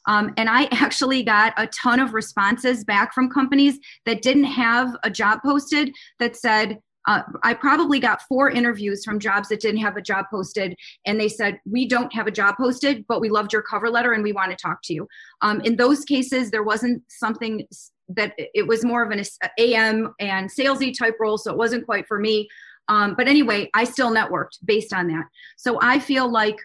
Um, 0.09 0.33
and 0.37 0.49
I 0.49 0.63
actually 0.71 1.23
got 1.23 1.53
a 1.55 1.67
ton 1.67 2.01
of 2.01 2.13
responses 2.13 2.83
back 2.83 3.13
from 3.13 3.29
companies 3.29 3.79
that 4.05 4.21
didn't 4.21 4.45
have 4.45 4.97
a 5.03 5.09
job 5.09 5.39
posted 5.45 5.93
that 6.19 6.35
said, 6.35 6.79
uh, 7.07 7.21
I 7.43 7.53
probably 7.53 7.99
got 7.99 8.21
four 8.23 8.49
interviews 8.49 9.05
from 9.05 9.19
jobs 9.19 9.47
that 9.49 9.61
didn't 9.61 9.79
have 9.79 9.95
a 9.95 10.01
job 10.01 10.25
posted, 10.29 10.75
and 11.05 11.19
they 11.19 11.29
said, 11.29 11.59
We 11.65 11.87
don't 11.87 12.13
have 12.13 12.27
a 12.27 12.31
job 12.31 12.55
posted, 12.57 13.05
but 13.07 13.21
we 13.21 13.29
loved 13.29 13.53
your 13.53 13.61
cover 13.61 13.89
letter 13.89 14.11
and 14.11 14.21
we 14.21 14.33
want 14.33 14.51
to 14.51 14.57
talk 14.57 14.79
to 14.83 14.93
you. 14.93 15.07
Um, 15.41 15.61
in 15.61 15.77
those 15.77 16.03
cases, 16.03 16.51
there 16.51 16.61
wasn't 16.61 17.01
something 17.07 17.65
that 18.09 18.33
it 18.37 18.67
was 18.67 18.83
more 18.83 19.01
of 19.01 19.11
an 19.11 19.23
AM 19.57 20.13
and 20.19 20.49
salesy 20.51 20.95
type 20.95 21.15
role, 21.19 21.37
so 21.37 21.51
it 21.51 21.57
wasn't 21.57 21.85
quite 21.85 22.05
for 22.05 22.19
me. 22.19 22.49
Um, 22.89 23.15
but 23.15 23.27
anyway, 23.27 23.69
I 23.73 23.85
still 23.85 24.11
networked 24.11 24.57
based 24.65 24.93
on 24.93 25.07
that. 25.07 25.25
So 25.57 25.79
I 25.81 25.99
feel 25.99 26.29
like 26.29 26.57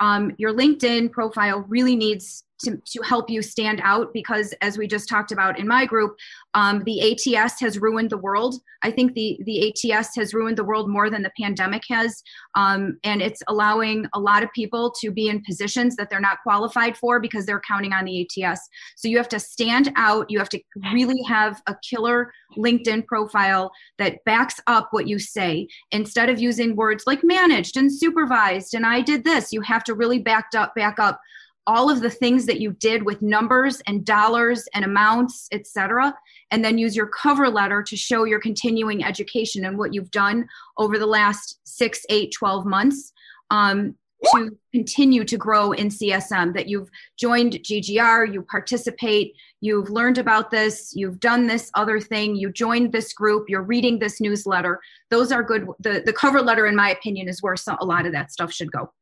um, 0.00 0.32
your 0.38 0.52
LinkedIn 0.52 1.12
profile 1.12 1.64
really 1.68 1.94
needs 1.94 2.44
to, 2.64 2.76
to 2.84 3.02
help 3.02 3.30
you 3.30 3.42
stand 3.42 3.80
out 3.82 4.12
because 4.12 4.52
as 4.60 4.78
we 4.78 4.86
just 4.86 5.08
talked 5.08 5.32
about 5.32 5.58
in 5.58 5.66
my 5.66 5.86
group 5.86 6.16
um, 6.54 6.82
the 6.84 7.00
ats 7.36 7.60
has 7.60 7.78
ruined 7.78 8.10
the 8.10 8.18
world. 8.18 8.60
I 8.82 8.90
think 8.90 9.14
the 9.14 9.38
the 9.44 9.72
ats 9.92 10.14
has 10.16 10.32
ruined 10.32 10.56
the 10.56 10.64
world 10.64 10.88
more 10.88 11.10
than 11.10 11.22
the 11.22 11.32
pandemic 11.38 11.82
has. 11.90 12.22
Um, 12.54 12.98
and 13.02 13.20
it's 13.20 13.42
allowing 13.48 14.06
a 14.14 14.20
lot 14.20 14.42
of 14.42 14.52
people 14.52 14.94
to 15.00 15.10
be 15.10 15.28
in 15.28 15.42
positions 15.42 15.96
that 15.96 16.10
they're 16.10 16.20
not 16.20 16.38
qualified 16.42 16.96
for 16.96 17.18
because 17.18 17.44
they're 17.44 17.62
counting 17.66 17.92
on 17.92 18.04
the 18.04 18.28
ats 18.42 18.68
so 18.96 19.08
you 19.08 19.16
have 19.16 19.28
to 19.30 19.40
stand 19.40 19.92
out. 19.96 20.30
You 20.30 20.38
have 20.38 20.48
to 20.50 20.60
really 20.92 21.22
have 21.26 21.60
a 21.66 21.74
killer 21.88 22.32
linkedin 22.56 23.04
profile 23.06 23.72
that 23.98 24.22
backs 24.24 24.60
up 24.66 24.88
what 24.92 25.08
you 25.08 25.18
say. 25.18 25.66
Instead 25.90 26.28
of 26.28 26.40
using 26.40 26.76
words 26.76 27.04
like 27.06 27.24
managed 27.24 27.76
and 27.76 27.92
supervised 27.92 28.74
and 28.74 28.86
i 28.86 29.00
did 29.00 29.24
this 29.24 29.52
you 29.52 29.60
have 29.60 29.84
to 29.84 29.94
really 29.94 30.18
backed 30.18 30.54
up 30.54 30.74
back 30.74 30.98
up 30.98 31.20
all 31.66 31.90
of 31.90 32.00
the 32.00 32.10
things 32.10 32.46
that 32.46 32.60
you 32.60 32.72
did 32.72 33.02
with 33.02 33.22
numbers 33.22 33.80
and 33.86 34.04
dollars 34.04 34.68
and 34.74 34.84
amounts, 34.84 35.48
etc., 35.52 36.14
and 36.50 36.64
then 36.64 36.78
use 36.78 36.94
your 36.94 37.06
cover 37.06 37.48
letter 37.48 37.82
to 37.82 37.96
show 37.96 38.24
your 38.24 38.40
continuing 38.40 39.04
education 39.04 39.64
and 39.64 39.78
what 39.78 39.94
you've 39.94 40.10
done 40.10 40.46
over 40.78 40.98
the 40.98 41.06
last 41.06 41.58
six, 41.64 42.04
eight, 42.10 42.32
12 42.32 42.66
months 42.66 43.12
um, 43.50 43.94
to 44.32 44.56
continue 44.72 45.24
to 45.24 45.36
grow 45.36 45.72
in 45.72 45.88
CSM. 45.88 46.54
That 46.54 46.68
you've 46.68 46.90
joined 47.18 47.54
GGR, 47.54 48.32
you 48.32 48.42
participate, 48.42 49.34
you've 49.60 49.90
learned 49.90 50.18
about 50.18 50.50
this, 50.50 50.92
you've 50.94 51.20
done 51.20 51.46
this 51.46 51.70
other 51.74 52.00
thing, 52.00 52.36
you 52.36 52.52
joined 52.52 52.92
this 52.92 53.12
group, 53.12 53.48
you're 53.48 53.62
reading 53.62 53.98
this 53.98 54.20
newsletter. 54.20 54.80
Those 55.10 55.32
are 55.32 55.42
good. 55.42 55.66
The, 55.80 56.02
the 56.04 56.12
cover 56.12 56.40
letter, 56.40 56.66
in 56.66 56.76
my 56.76 56.90
opinion, 56.90 57.28
is 57.28 57.42
where 57.42 57.56
a 57.80 57.84
lot 57.84 58.06
of 58.06 58.12
that 58.12 58.32
stuff 58.32 58.52
should 58.52 58.72
go. 58.72 58.92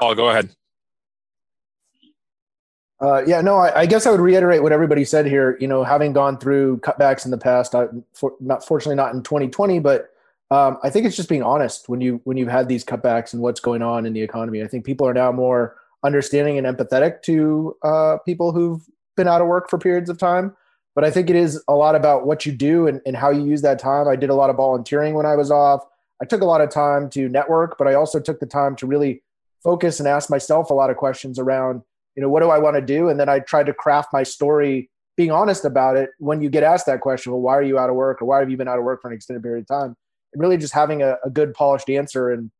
Paul, 0.00 0.14
go 0.14 0.30
ahead. 0.30 0.50
Uh, 3.00 3.22
yeah, 3.26 3.40
no, 3.40 3.56
I, 3.56 3.80
I, 3.80 3.86
guess 3.86 4.06
I 4.06 4.10
would 4.10 4.20
reiterate 4.20 4.62
what 4.62 4.72
everybody 4.72 5.04
said 5.04 5.26
here. 5.26 5.58
You 5.60 5.66
know, 5.66 5.84
having 5.84 6.12
gone 6.12 6.38
through 6.38 6.78
cutbacks 6.78 7.24
in 7.24 7.30
the 7.30 7.38
past, 7.38 7.74
I, 7.74 7.88
for, 8.14 8.32
not 8.40 8.64
fortunately 8.64 8.94
not 8.94 9.14
in 9.14 9.22
2020, 9.22 9.80
but 9.80 10.10
um, 10.50 10.78
I 10.82 10.90
think 10.90 11.04
it's 11.04 11.16
just 11.16 11.28
being 11.28 11.42
honest 11.42 11.88
when 11.88 12.00
you 12.00 12.20
when 12.24 12.36
you've 12.36 12.48
had 12.48 12.68
these 12.68 12.84
cutbacks 12.84 13.32
and 13.32 13.42
what's 13.42 13.60
going 13.60 13.82
on 13.82 14.06
in 14.06 14.12
the 14.12 14.22
economy. 14.22 14.62
I 14.62 14.68
think 14.68 14.84
people 14.84 15.06
are 15.06 15.14
now 15.14 15.32
more 15.32 15.76
understanding 16.04 16.56
and 16.56 16.66
empathetic 16.66 17.22
to 17.22 17.76
uh, 17.82 18.18
people 18.24 18.52
who've 18.52 18.82
been 19.16 19.26
out 19.26 19.40
of 19.40 19.48
work 19.48 19.68
for 19.68 19.78
periods 19.78 20.08
of 20.08 20.18
time. 20.18 20.56
But 20.94 21.04
I 21.04 21.10
think 21.10 21.28
it 21.28 21.36
is 21.36 21.62
a 21.66 21.74
lot 21.74 21.96
about 21.96 22.26
what 22.26 22.46
you 22.46 22.52
do 22.52 22.86
and, 22.86 23.00
and 23.04 23.16
how 23.16 23.30
you 23.30 23.44
use 23.44 23.62
that 23.62 23.80
time. 23.80 24.06
I 24.06 24.14
did 24.14 24.30
a 24.30 24.34
lot 24.34 24.48
of 24.48 24.56
volunteering 24.56 25.14
when 25.14 25.26
I 25.26 25.34
was 25.34 25.50
off. 25.50 25.84
I 26.22 26.24
took 26.24 26.40
a 26.40 26.44
lot 26.44 26.60
of 26.60 26.70
time 26.70 27.10
to 27.10 27.28
network, 27.28 27.76
but 27.76 27.88
I 27.88 27.94
also 27.94 28.20
took 28.20 28.38
the 28.38 28.46
time 28.46 28.76
to 28.76 28.86
really 28.86 29.22
focus 29.64 29.98
and 29.98 30.08
ask 30.08 30.30
myself 30.30 30.70
a 30.70 30.74
lot 30.74 30.90
of 30.90 30.96
questions 30.96 31.38
around, 31.38 31.82
you 32.14 32.22
know, 32.22 32.28
what 32.28 32.42
do 32.42 32.50
I 32.50 32.58
want 32.58 32.76
to 32.76 32.82
do? 32.82 33.08
And 33.08 33.18
then 33.18 33.28
I 33.28 33.40
tried 33.40 33.66
to 33.66 33.74
craft 33.74 34.10
my 34.12 34.22
story, 34.22 34.90
being 35.16 35.32
honest 35.32 35.64
about 35.64 35.96
it. 35.96 36.10
When 36.18 36.40
you 36.40 36.50
get 36.50 36.62
asked 36.62 36.86
that 36.86 37.00
question, 37.00 37.32
well, 37.32 37.40
why 37.40 37.56
are 37.56 37.62
you 37.62 37.78
out 37.78 37.90
of 37.90 37.96
work 37.96 38.22
or 38.22 38.26
why 38.26 38.38
have 38.38 38.50
you 38.50 38.56
been 38.56 38.68
out 38.68 38.78
of 38.78 38.84
work 38.84 39.02
for 39.02 39.08
an 39.08 39.14
extended 39.14 39.42
period 39.42 39.62
of 39.62 39.66
time? 39.68 39.96
And 40.32 40.40
really 40.40 40.58
just 40.58 40.74
having 40.74 41.02
a, 41.02 41.16
a 41.24 41.30
good 41.30 41.54
polished 41.54 41.88
answer. 41.88 42.30
And, 42.30 42.50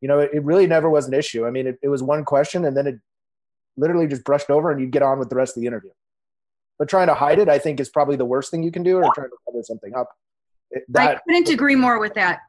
you 0.00 0.08
know, 0.08 0.18
it, 0.18 0.30
it, 0.34 0.44
really 0.44 0.66
never 0.66 0.90
was 0.90 1.06
an 1.06 1.14
issue. 1.14 1.46
I 1.46 1.50
mean, 1.50 1.66
it, 1.66 1.78
it 1.82 1.88
was 1.88 2.02
one 2.02 2.24
question 2.24 2.64
and 2.64 2.76
then 2.76 2.86
it 2.86 2.96
literally 3.76 4.08
just 4.08 4.24
brushed 4.24 4.50
over 4.50 4.70
and 4.70 4.80
you'd 4.80 4.90
get 4.90 5.02
on 5.02 5.18
with 5.18 5.30
the 5.30 5.36
rest 5.36 5.56
of 5.56 5.60
the 5.60 5.66
interview. 5.66 5.90
But 6.78 6.88
trying 6.88 7.08
to 7.08 7.14
hide 7.14 7.38
it, 7.38 7.48
I 7.48 7.58
think, 7.58 7.80
is 7.80 7.88
probably 7.88 8.16
the 8.16 8.24
worst 8.24 8.50
thing 8.50 8.62
you 8.62 8.70
can 8.70 8.84
do, 8.84 8.98
or 8.98 9.02
trying 9.12 9.30
to 9.30 9.36
cover 9.44 9.62
something 9.64 9.94
up. 9.96 10.10
That, 10.90 11.16
I 11.16 11.20
couldn't 11.26 11.48
agree 11.48 11.74
more 11.74 11.98
with 11.98 12.14
that. 12.14 12.40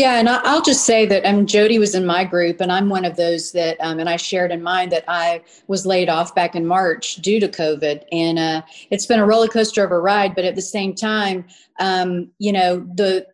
Yeah, 0.00 0.18
and 0.18 0.30
I'll 0.30 0.62
just 0.62 0.86
say 0.86 1.04
that 1.04 1.26
um, 1.26 1.44
Jody 1.44 1.78
was 1.78 1.94
in 1.94 2.06
my 2.06 2.24
group, 2.24 2.62
and 2.62 2.72
I'm 2.72 2.88
one 2.88 3.04
of 3.04 3.16
those 3.16 3.52
that, 3.52 3.76
um, 3.80 3.98
and 3.98 4.08
I 4.08 4.16
shared 4.16 4.50
in 4.50 4.62
mind 4.62 4.90
that 4.92 5.04
I 5.08 5.42
was 5.66 5.84
laid 5.84 6.08
off 6.08 6.34
back 6.34 6.54
in 6.54 6.66
March 6.66 7.16
due 7.16 7.38
to 7.38 7.46
COVID, 7.46 8.04
and 8.10 8.38
uh, 8.38 8.62
it's 8.90 9.04
been 9.04 9.20
a 9.20 9.26
roller 9.26 9.46
coaster 9.46 9.84
of 9.84 9.90
a 9.90 9.98
ride. 9.98 10.34
But 10.34 10.46
at 10.46 10.54
the 10.54 10.62
same 10.62 10.94
time, 10.94 11.44
um, 11.80 12.30
you 12.38 12.50
know, 12.50 12.80
the 12.94 13.26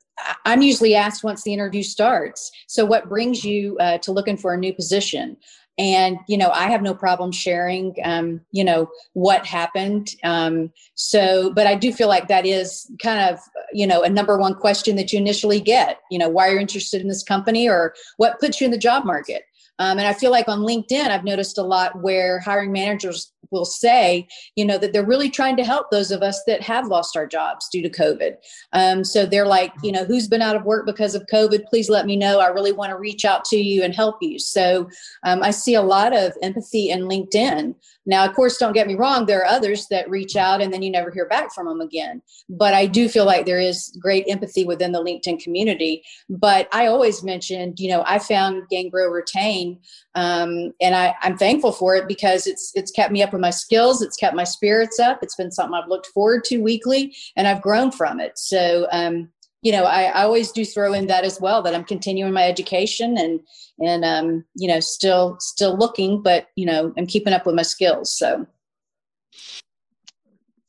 I'm 0.44 0.60
usually 0.60 0.96
asked 0.96 1.22
once 1.22 1.44
the 1.44 1.54
interview 1.54 1.84
starts. 1.84 2.50
So, 2.66 2.84
what 2.84 3.08
brings 3.08 3.44
you 3.44 3.78
uh, 3.78 3.98
to 3.98 4.10
looking 4.10 4.36
for 4.36 4.52
a 4.52 4.58
new 4.58 4.74
position? 4.74 5.36
And 5.78 6.18
you 6.26 6.38
know 6.38 6.50
i 6.50 6.70
have 6.70 6.82
no 6.82 6.94
problem 6.94 7.30
sharing 7.30 7.94
um, 8.04 8.40
you 8.52 8.64
know 8.64 8.88
what 9.12 9.44
happened. 9.46 10.14
Um, 10.24 10.72
so 10.94 11.52
but 11.52 11.66
i 11.66 11.74
do 11.74 11.92
feel 11.92 12.08
like 12.08 12.28
that 12.28 12.46
is 12.46 12.90
kind 13.02 13.32
of 13.32 13.40
you 13.72 13.86
know 13.86 14.02
a 14.02 14.08
number 14.08 14.38
one 14.38 14.54
question 14.54 14.96
that 14.96 15.12
you 15.12 15.18
initially 15.18 15.60
get 15.60 16.00
you 16.10 16.18
know 16.18 16.28
why 16.28 16.48
are 16.48 16.54
you 16.54 16.60
interested 16.60 17.00
in 17.00 17.08
this 17.08 17.22
company 17.22 17.68
or 17.68 17.94
what 18.16 18.40
puts 18.40 18.60
you 18.60 18.64
in 18.64 18.70
the 18.70 18.78
job 18.78 19.04
market 19.04 19.44
um, 19.78 19.98
and 19.98 20.06
I 20.06 20.12
feel 20.12 20.30
like 20.30 20.48
on 20.48 20.60
LinkedIn, 20.60 21.08
I've 21.08 21.24
noticed 21.24 21.58
a 21.58 21.62
lot 21.62 22.00
where 22.00 22.40
hiring 22.40 22.72
managers 22.72 23.32
will 23.50 23.64
say, 23.64 24.26
you 24.56 24.64
know, 24.64 24.78
that 24.78 24.92
they're 24.92 25.06
really 25.06 25.30
trying 25.30 25.56
to 25.56 25.64
help 25.64 25.90
those 25.90 26.10
of 26.10 26.22
us 26.22 26.42
that 26.46 26.62
have 26.62 26.86
lost 26.86 27.16
our 27.16 27.26
jobs 27.26 27.68
due 27.68 27.82
to 27.82 27.90
COVID. 27.90 28.36
Um, 28.72 29.04
so 29.04 29.26
they're 29.26 29.46
like, 29.46 29.72
you 29.82 29.92
know, 29.92 30.04
who's 30.04 30.28
been 30.28 30.42
out 30.42 30.56
of 30.56 30.64
work 30.64 30.86
because 30.86 31.14
of 31.14 31.26
COVID? 31.32 31.64
Please 31.66 31.88
let 31.88 32.06
me 32.06 32.16
know. 32.16 32.40
I 32.40 32.48
really 32.48 32.72
want 32.72 32.90
to 32.90 32.98
reach 32.98 33.24
out 33.24 33.44
to 33.46 33.56
you 33.56 33.82
and 33.82 33.94
help 33.94 34.16
you. 34.20 34.38
So 34.38 34.88
um, 35.24 35.42
I 35.42 35.50
see 35.50 35.74
a 35.74 35.82
lot 35.82 36.14
of 36.14 36.32
empathy 36.42 36.90
in 36.90 37.02
LinkedIn. 37.02 37.74
Now, 38.08 38.24
of 38.24 38.34
course, 38.34 38.56
don't 38.56 38.72
get 38.72 38.86
me 38.86 38.94
wrong, 38.94 39.26
there 39.26 39.40
are 39.40 39.46
others 39.46 39.88
that 39.90 40.08
reach 40.08 40.36
out 40.36 40.62
and 40.62 40.72
then 40.72 40.80
you 40.80 40.90
never 40.90 41.10
hear 41.10 41.26
back 41.26 41.52
from 41.52 41.66
them 41.66 41.80
again. 41.80 42.22
But 42.48 42.72
I 42.72 42.86
do 42.86 43.08
feel 43.08 43.24
like 43.24 43.46
there 43.46 43.58
is 43.58 43.96
great 44.00 44.26
empathy 44.28 44.64
within 44.64 44.92
the 44.92 45.02
LinkedIn 45.02 45.42
community. 45.42 46.04
But 46.30 46.68
I 46.72 46.86
always 46.86 47.24
mentioned, 47.24 47.80
you 47.80 47.90
know, 47.90 48.04
I 48.06 48.20
found 48.20 48.68
Gain 48.68 48.90
Retain, 48.92 49.65
um, 50.14 50.72
and 50.80 50.94
I, 50.94 51.14
I'm 51.22 51.36
thankful 51.36 51.72
for 51.72 51.94
it 51.96 52.08
because 52.08 52.46
it's 52.46 52.72
it's 52.74 52.90
kept 52.90 53.12
me 53.12 53.22
up 53.22 53.32
with 53.32 53.40
my 53.40 53.50
skills, 53.50 54.02
it's 54.02 54.16
kept 54.16 54.34
my 54.34 54.44
spirits 54.44 54.98
up. 54.98 55.22
It's 55.22 55.36
been 55.36 55.52
something 55.52 55.74
I've 55.74 55.88
looked 55.88 56.08
forward 56.08 56.44
to 56.44 56.58
weekly, 56.58 57.14
and 57.36 57.46
I've 57.46 57.62
grown 57.62 57.90
from 57.90 58.20
it. 58.20 58.38
So 58.38 58.86
um, 58.92 59.30
you 59.66 59.72
know, 59.72 59.84
I, 59.84 60.04
I, 60.04 60.22
always 60.22 60.52
do 60.52 60.64
throw 60.64 60.92
in 60.92 61.08
that 61.08 61.24
as 61.24 61.40
well 61.40 61.60
that 61.62 61.74
I'm 61.74 61.82
continuing 61.82 62.32
my 62.32 62.46
education 62.46 63.18
and 63.18 63.40
and 63.80 64.04
um, 64.04 64.44
you 64.54 64.68
know, 64.68 64.80
still 64.80 65.36
still 65.40 65.76
looking, 65.76 66.22
but 66.22 66.46
you 66.56 66.66
know, 66.66 66.92
I'm 66.96 67.06
keeping 67.06 67.32
up 67.32 67.46
with 67.46 67.56
my 67.56 67.62
skills. 67.62 68.16
So 68.16 68.46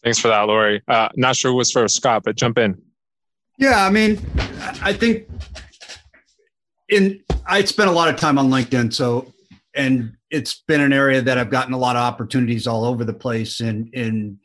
thanks 0.03 0.19
for 0.19 0.29
that, 0.29 0.41
Lori. 0.47 0.81
Uh, 0.87 1.09
not 1.15 1.35
sure 1.35 1.51
who 1.51 1.57
was 1.57 1.71
for 1.71 1.87
Scott, 1.87 2.23
but 2.25 2.35
jump 2.35 2.57
in. 2.57 2.81
Yeah, 3.59 3.85
I 3.85 3.89
mean, 3.89 4.19
I 4.81 4.93
think 4.93 5.27
in 6.89 7.21
I 7.45 7.63
spent 7.63 7.89
a 7.89 7.93
lot 7.93 8.09
of 8.09 8.17
time 8.17 8.37
on 8.37 8.49
LinkedIn, 8.49 8.93
so 8.93 9.33
and 9.73 10.13
it's 10.29 10.63
been 10.67 10.81
an 10.81 10.91
area 10.91 11.21
that 11.21 11.37
I've 11.37 11.49
gotten 11.49 11.73
a 11.73 11.77
lot 11.77 11.95
of 11.95 12.01
opportunities 12.01 12.67
all 12.67 12.83
over 12.83 13.03
the 13.03 13.13
place 13.13 13.61
in 13.61 13.89
in 13.93 14.39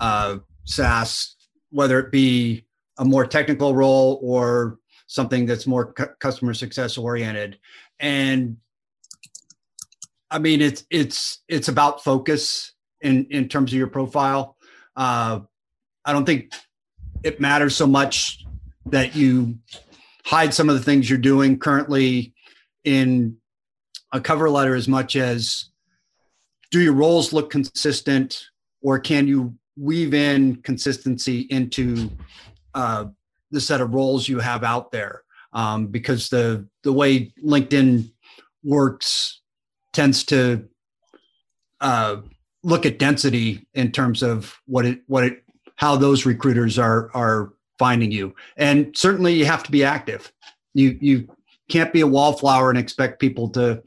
uh, 0.00 0.38
SaaS, 0.64 1.36
whether 1.70 1.98
it 1.98 2.10
be 2.10 2.66
a 2.98 3.04
more 3.04 3.26
technical 3.26 3.74
role 3.74 4.20
or 4.22 4.78
something 5.06 5.46
that's 5.46 5.66
more 5.66 5.92
cu- 5.92 6.14
customer 6.20 6.54
success 6.54 6.96
oriented. 6.98 7.58
And 8.00 8.56
i 10.30 10.38
mean 10.38 10.62
it's 10.62 10.84
it's 10.90 11.42
it's 11.46 11.68
about 11.68 12.02
focus 12.02 12.72
in 13.02 13.26
in 13.30 13.48
terms 13.48 13.72
of 13.72 13.78
your 13.78 13.86
profile. 13.86 14.56
Uh 14.96 15.40
i 16.04 16.12
don't 16.12 16.24
think 16.24 16.52
it 17.22 17.40
matters 17.40 17.76
so 17.76 17.86
much 17.86 18.44
that 18.86 19.14
you 19.14 19.58
hide 20.24 20.54
some 20.54 20.68
of 20.68 20.76
the 20.76 20.82
things 20.82 21.08
you're 21.08 21.18
doing 21.18 21.58
currently 21.58 22.34
in 22.84 23.36
a 24.12 24.20
cover 24.20 24.48
letter 24.50 24.74
as 24.74 24.88
much 24.88 25.16
as 25.16 25.70
do 26.70 26.80
your 26.80 26.92
roles 26.92 27.32
look 27.32 27.50
consistent 27.50 28.46
or 28.82 28.98
can 28.98 29.26
you 29.26 29.54
weave 29.76 30.14
in 30.14 30.56
consistency 30.56 31.40
into 31.50 32.10
uh, 32.74 33.06
the 33.50 33.60
set 33.60 33.80
of 33.80 33.94
roles 33.94 34.28
you 34.28 34.38
have 34.38 34.64
out 34.64 34.90
there? 34.90 35.22
Um, 35.52 35.88
because 35.88 36.30
the 36.30 36.66
the 36.82 36.92
way 36.92 37.32
LinkedIn 37.44 38.10
works 38.64 39.40
tends 39.92 40.24
to 40.24 40.66
uh, 41.80 42.16
look 42.62 42.86
at 42.86 42.98
density 42.98 43.66
in 43.74 43.92
terms 43.92 44.22
of 44.22 44.58
what 44.66 44.86
it 44.86 45.00
what 45.06 45.24
it 45.24 45.44
how 45.76 45.96
those 45.96 46.24
recruiters 46.24 46.78
are 46.78 47.10
are 47.12 47.52
finding 47.82 48.12
you 48.12 48.32
and 48.56 48.96
certainly 48.96 49.32
you 49.34 49.44
have 49.44 49.62
to 49.64 49.72
be 49.72 49.82
active 49.82 50.32
you 50.72 50.96
you 51.00 51.28
can't 51.68 51.92
be 51.92 52.00
a 52.00 52.06
wallflower 52.06 52.70
and 52.70 52.78
expect 52.78 53.18
people 53.18 53.48
to 53.48 53.82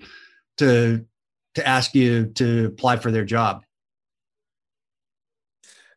to 0.58 1.06
to 1.54 1.66
ask 1.66 1.96
you 1.96 2.26
to 2.26 2.66
apply 2.66 2.98
for 2.98 3.12
their 3.12 3.24
job 3.24 3.64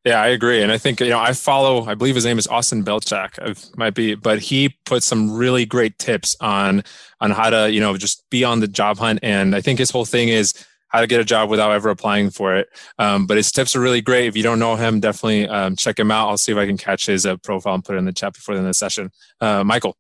yeah, 0.04 0.22
I 0.22 0.28
agree, 0.28 0.62
and 0.62 0.72
I 0.72 0.78
think 0.78 1.00
you 1.00 1.11
know 1.11 1.18
I 1.18 1.32
follow. 1.32 1.84
I 1.84 1.94
believe 1.94 2.14
his 2.14 2.24
name 2.24 2.38
is 2.38 2.46
Austin 2.46 2.84
Belchak. 2.84 3.37
It 3.46 3.70
might 3.76 3.94
be, 3.94 4.14
but 4.14 4.38
he 4.38 4.76
put 4.87 5.02
some 5.02 5.30
really 5.30 5.66
great 5.66 5.98
tips 5.98 6.37
on 6.40 6.82
on 7.20 7.32
how 7.32 7.50
to 7.50 7.70
you 7.70 7.80
know 7.80 7.96
just 7.96 8.24
be 8.30 8.44
on 8.44 8.61
the 8.61 8.68
job 8.68 8.96
hunt. 8.96 9.18
And 9.22 9.54
I 9.56 9.61
think 9.61 9.78
his 9.80 9.90
whole 9.90 10.06
thing 10.06 10.28
is 10.28 10.54
how 10.88 11.01
to 11.01 11.07
get 11.07 11.20
a 11.20 11.24
job 11.24 11.51
without 11.51 11.70
ever 11.70 11.90
applying 11.90 12.31
for 12.31 12.57
it. 12.57 12.68
Um, 12.98 13.27
but 13.27 13.37
his 13.37 13.53
tips 13.53 13.77
are 13.77 13.81
really 13.81 14.01
great. 14.01 14.27
If 14.27 14.37
you 14.37 14.42
don't 14.42 14.59
know 14.59 14.77
him, 14.77 15.01
definitely 15.01 15.46
um, 15.48 15.77
check 15.77 15.98
him 15.98 16.11
out. 16.11 16.29
I'll 16.29 16.38
see 16.38 16.53
if 16.53 16.59
I 16.59 16.66
can 16.66 16.77
catch 16.77 17.07
his 17.07 17.27
uh, 17.27 17.37
profile 17.38 17.74
and 17.74 17.85
put 17.85 17.94
it 17.94 17.98
in 17.98 18.05
the 18.05 18.12
chat 18.12 18.35
before 18.35 18.55
the 18.55 18.61
end 18.61 18.66
of 18.66 18.70
the 18.70 18.74
session. 18.74 19.11
Uh, 19.40 19.64
Michael. 19.64 19.96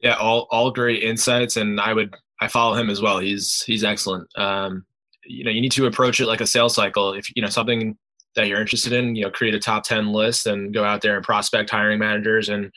Yeah, 0.00 0.14
all 0.14 0.46
all 0.50 0.70
great 0.70 1.02
insights, 1.02 1.56
and 1.56 1.78
I 1.80 1.92
would 1.92 2.14
I 2.40 2.48
follow 2.48 2.74
him 2.74 2.88
as 2.88 3.02
well. 3.02 3.18
He's 3.18 3.62
he's 3.62 3.84
excellent. 3.84 4.28
Um, 4.36 4.86
you 5.24 5.44
know, 5.44 5.50
you 5.50 5.60
need 5.60 5.72
to 5.72 5.86
approach 5.86 6.20
it 6.20 6.26
like 6.26 6.40
a 6.40 6.46
sales 6.46 6.74
cycle. 6.74 7.12
If 7.12 7.26
you 7.36 7.42
know 7.42 7.48
something 7.48 7.98
that 8.36 8.46
you're 8.46 8.60
interested 8.60 8.92
in, 8.92 9.14
you 9.14 9.24
know, 9.24 9.30
create 9.30 9.54
a 9.54 9.58
top 9.58 9.82
10 9.84 10.12
list 10.12 10.46
and 10.46 10.72
go 10.72 10.84
out 10.84 11.02
there 11.02 11.16
and 11.16 11.24
prospect 11.24 11.68
hiring 11.68 11.98
managers 11.98 12.48
and 12.48 12.70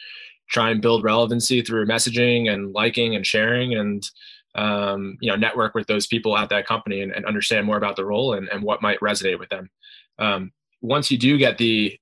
try 0.49 0.71
and 0.71 0.81
build 0.81 1.03
relevancy 1.03 1.61
through 1.61 1.85
messaging 1.85 2.51
and 2.51 2.73
liking 2.73 3.15
and 3.15 3.25
sharing 3.25 3.75
and, 3.75 4.03
um, 4.55 5.17
you 5.21 5.29
know, 5.29 5.35
network 5.35 5.75
with 5.75 5.87
those 5.87 6.07
people 6.07 6.37
at 6.37 6.49
that 6.49 6.65
company 6.65 7.01
and, 7.01 7.11
and 7.11 7.25
understand 7.25 7.65
more 7.65 7.77
about 7.77 7.95
the 7.95 8.05
role 8.05 8.33
and, 8.33 8.47
and 8.49 8.63
what 8.63 8.81
might 8.81 8.99
resonate 8.99 9.39
with 9.39 9.49
them. 9.49 9.69
Um, 10.19 10.51
once 10.81 11.09
you 11.09 11.17
do 11.17 11.37
get 11.37 11.57
the, 11.57 11.97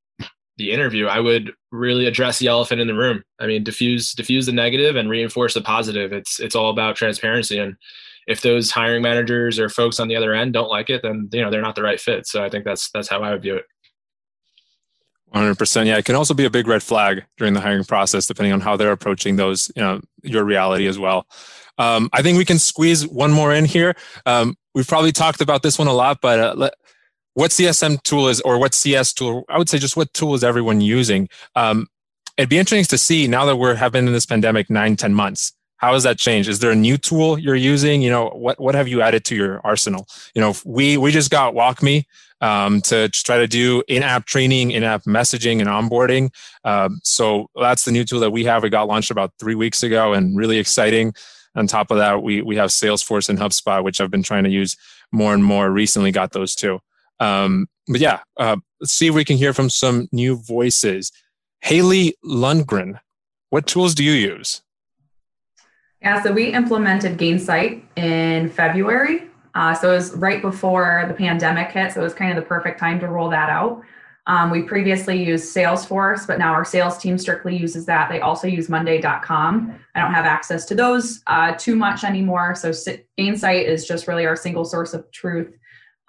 the 0.58 0.72
interview, 0.72 1.08
I 1.08 1.20
would 1.20 1.54
really 1.72 2.08
address 2.08 2.40
the 2.40 2.48
elephant 2.48 2.82
in 2.82 2.88
the 2.88 2.94
room. 2.94 3.24
I 3.40 3.48
mean, 3.48 3.64
diffuse, 3.64 4.14
diffuse 4.14 4.46
the 4.46 4.52
negative 4.52 4.96
and 4.96 5.10
reinforce 5.10 5.54
the 5.54 5.62
positive. 5.62 6.12
It's, 6.12 6.40
it's 6.40 6.56
all 6.56 6.70
about 6.70 6.96
transparency 6.96 7.58
and, 7.58 7.76
if 8.28 8.42
those 8.42 8.72
hiring 8.72 9.02
managers 9.02 9.60
or 9.60 9.70
folks 9.70 10.00
on 10.00 10.08
the 10.08 10.16
other 10.16 10.34
end 10.34 10.54
don't 10.54 10.70
like 10.70 10.90
it, 10.90 11.02
then 11.02 11.30
you 11.32 11.42
know 11.42 11.50
they're 11.50 11.62
not 11.62 11.76
the 11.76 11.84
right 11.84 12.00
fit. 12.00 12.28
So 12.28 12.44
I 12.44 12.50
think 12.50 12.66
that's 12.66 12.90
that's 12.92 13.10
how 13.10 13.22
I 13.22 13.32
would 13.32 13.42
view 13.42 13.56
it. 13.56 13.66
100% 15.34 15.86
yeah 15.86 15.96
it 15.96 16.04
can 16.04 16.16
also 16.16 16.34
be 16.34 16.44
a 16.44 16.50
big 16.50 16.68
red 16.68 16.84
flag 16.84 17.24
during 17.38 17.54
the 17.54 17.62
hiring 17.62 17.86
process 17.86 18.26
depending 18.28 18.52
on 18.52 18.60
how 18.60 18.76
they're 18.76 18.92
approaching 18.92 19.38
those 19.38 19.72
you 19.78 19.82
know 19.82 20.02
your 20.24 20.44
reality 20.44 20.88
as 20.88 21.00
well 21.00 21.26
um, 21.82 22.10
i 22.14 22.22
think 22.22 22.38
we 22.38 22.46
can 22.46 22.60
squeeze 22.60 23.08
one 23.08 23.32
more 23.32 23.54
in 23.54 23.66
here. 23.66 23.96
Um, 24.26 24.56
we've 24.76 24.88
probably 24.88 25.12
talked 25.12 25.42
about 25.42 25.64
this 25.64 25.78
one 25.78 25.88
a 25.88 25.94
lot 25.94 26.20
but 26.22 26.40
uh, 26.40 26.54
let, 26.56 26.74
what 27.34 27.52
csm 27.52 28.02
tool 28.04 28.28
is 28.28 28.42
or 28.42 28.58
what 28.60 28.74
cs 28.74 29.14
tool 29.14 29.44
i 29.50 29.58
would 29.58 29.70
say 29.70 29.78
just 29.78 29.98
what 29.98 30.14
tool 30.14 30.34
is 30.34 30.44
everyone 30.44 30.82
using? 30.82 31.28
Um, 31.56 31.88
it'd 32.38 32.50
be 32.50 32.58
interesting 32.58 32.86
to 32.86 32.98
see 32.98 33.28
now 33.28 33.46
that 33.46 33.58
we're 33.58 33.76
have 33.76 33.92
been 33.92 34.08
in 34.08 34.14
this 34.14 34.26
pandemic 34.26 34.70
nine 34.70 34.96
ten 34.96 35.14
months 35.14 35.54
how 35.82 35.94
has 35.94 36.04
that 36.04 36.20
changed? 36.20 36.48
Is 36.48 36.60
there 36.60 36.70
a 36.70 36.76
new 36.76 36.96
tool 36.96 37.40
you're 37.40 37.56
using? 37.56 38.04
You 38.04 38.12
know 38.12 38.30
what 38.30 38.60
what 38.60 38.76
have 38.76 38.88
you 38.88 39.02
added 39.02 39.26
to 39.26 39.36
your 39.36 39.60
arsenal? 39.64 40.08
You 40.36 40.42
know 40.42 40.54
we 40.64 40.96
we 40.96 41.12
just 41.12 41.32
got 41.32 41.56
WalkMe 41.56 42.06
um, 42.40 42.82
to 42.82 43.10
try 43.10 43.40
to 43.40 43.48
do 43.48 43.84
in-app 43.88 44.26
training 44.26 44.72
in-app 44.72 45.04
messaging 45.04 45.60
and 45.60 45.68
onboarding. 45.68 46.30
Um, 46.64 47.02
so 47.04 47.50
that's 47.60 47.86
the 47.86 47.92
new 47.92 48.06
tool 48.06 48.20
that 48.20 48.32
we 48.32 48.44
have. 48.46 48.62
We 48.62 48.70
got 48.70 48.88
launched 48.88 49.10
about 49.10 49.34
three 49.40 49.56
weeks 49.56 49.82
ago 49.82 50.14
and 50.14 50.38
really 50.38 50.60
exciting 50.60 51.14
on 51.56 51.68
top 51.68 51.92
of 51.92 51.98
that 51.98 52.24
we 52.24 52.42
we 52.42 52.56
have 52.56 52.70
salesforce 52.70 53.30
and 53.30 53.40
hubspot 53.40 53.84
which 53.84 54.00
i've 54.00 54.12
been 54.12 54.24
trying 54.24 54.44
to 54.44 54.50
use 54.50 54.78
more 55.12 55.34
and 55.34 55.44
more 55.44 55.70
recently 55.70 56.12
got 56.12 56.32
those 56.32 56.56
too 56.56 56.80
um, 57.20 57.68
but 57.88 58.00
yeah 58.00 58.20
uh, 58.38 58.58
let's 58.80 58.94
see 58.94 59.08
if 59.08 59.14
we 59.14 59.26
can 59.26 59.38
hear 59.38 59.54
from 59.54 59.70
some 59.70 60.08
new 60.12 60.36
voices 60.36 61.12
haley 61.62 62.16
lundgren 62.26 63.00
what 63.50 63.68
tools 63.68 63.94
do 63.94 64.04
you 64.04 64.14
use 64.14 64.62
yeah, 66.02 66.22
so 66.24 66.32
we 66.32 66.46
implemented 66.46 67.18
Gainsight 67.18 67.84
in 67.96 68.50
February. 68.50 69.30
Uh, 69.54 69.74
so 69.74 69.92
it 69.92 69.96
was 69.96 70.16
right 70.16 70.42
before 70.42 71.06
the 71.08 71.14
pandemic 71.14 71.72
hit. 71.72 71.92
So 71.92 72.02
it 72.02 72.04
was 72.04 72.14
kind 72.14 72.36
of 72.36 72.44
the 72.44 72.48
perfect 72.48 72.80
time 72.80 73.00
to 73.02 73.08
roll 73.08 73.30
that 73.30 73.50
out. 73.50 73.84
Um, 74.28 74.52
we 74.52 74.62
previously 74.62 75.24
used 75.24 75.56
Salesforce, 75.56 76.28
but 76.28 76.38
now 76.38 76.54
our 76.54 76.64
sales 76.64 76.98
team 76.98 77.18
strictly 77.18 77.58
uses 77.58 77.86
that. 77.88 78.10
They 78.10 78.22
also 78.22 78.48
use 78.48 78.70
Monday.com. 78.70 79.80
I 79.96 80.00
don't 80.00 80.14
have 80.14 80.26
access 80.26 80.66
to 80.66 80.76
those 80.76 81.22
uh, 81.28 81.54
too 81.56 81.76
much 81.76 82.04
anymore. 82.04 82.54
So 82.54 82.70
Gainsight 82.70 83.66
is 83.66 83.88
just 83.88 84.08
really 84.08 84.26
our 84.26 84.36
single 84.36 84.64
source 84.64 84.94
of 84.94 85.10
truth. 85.12 85.58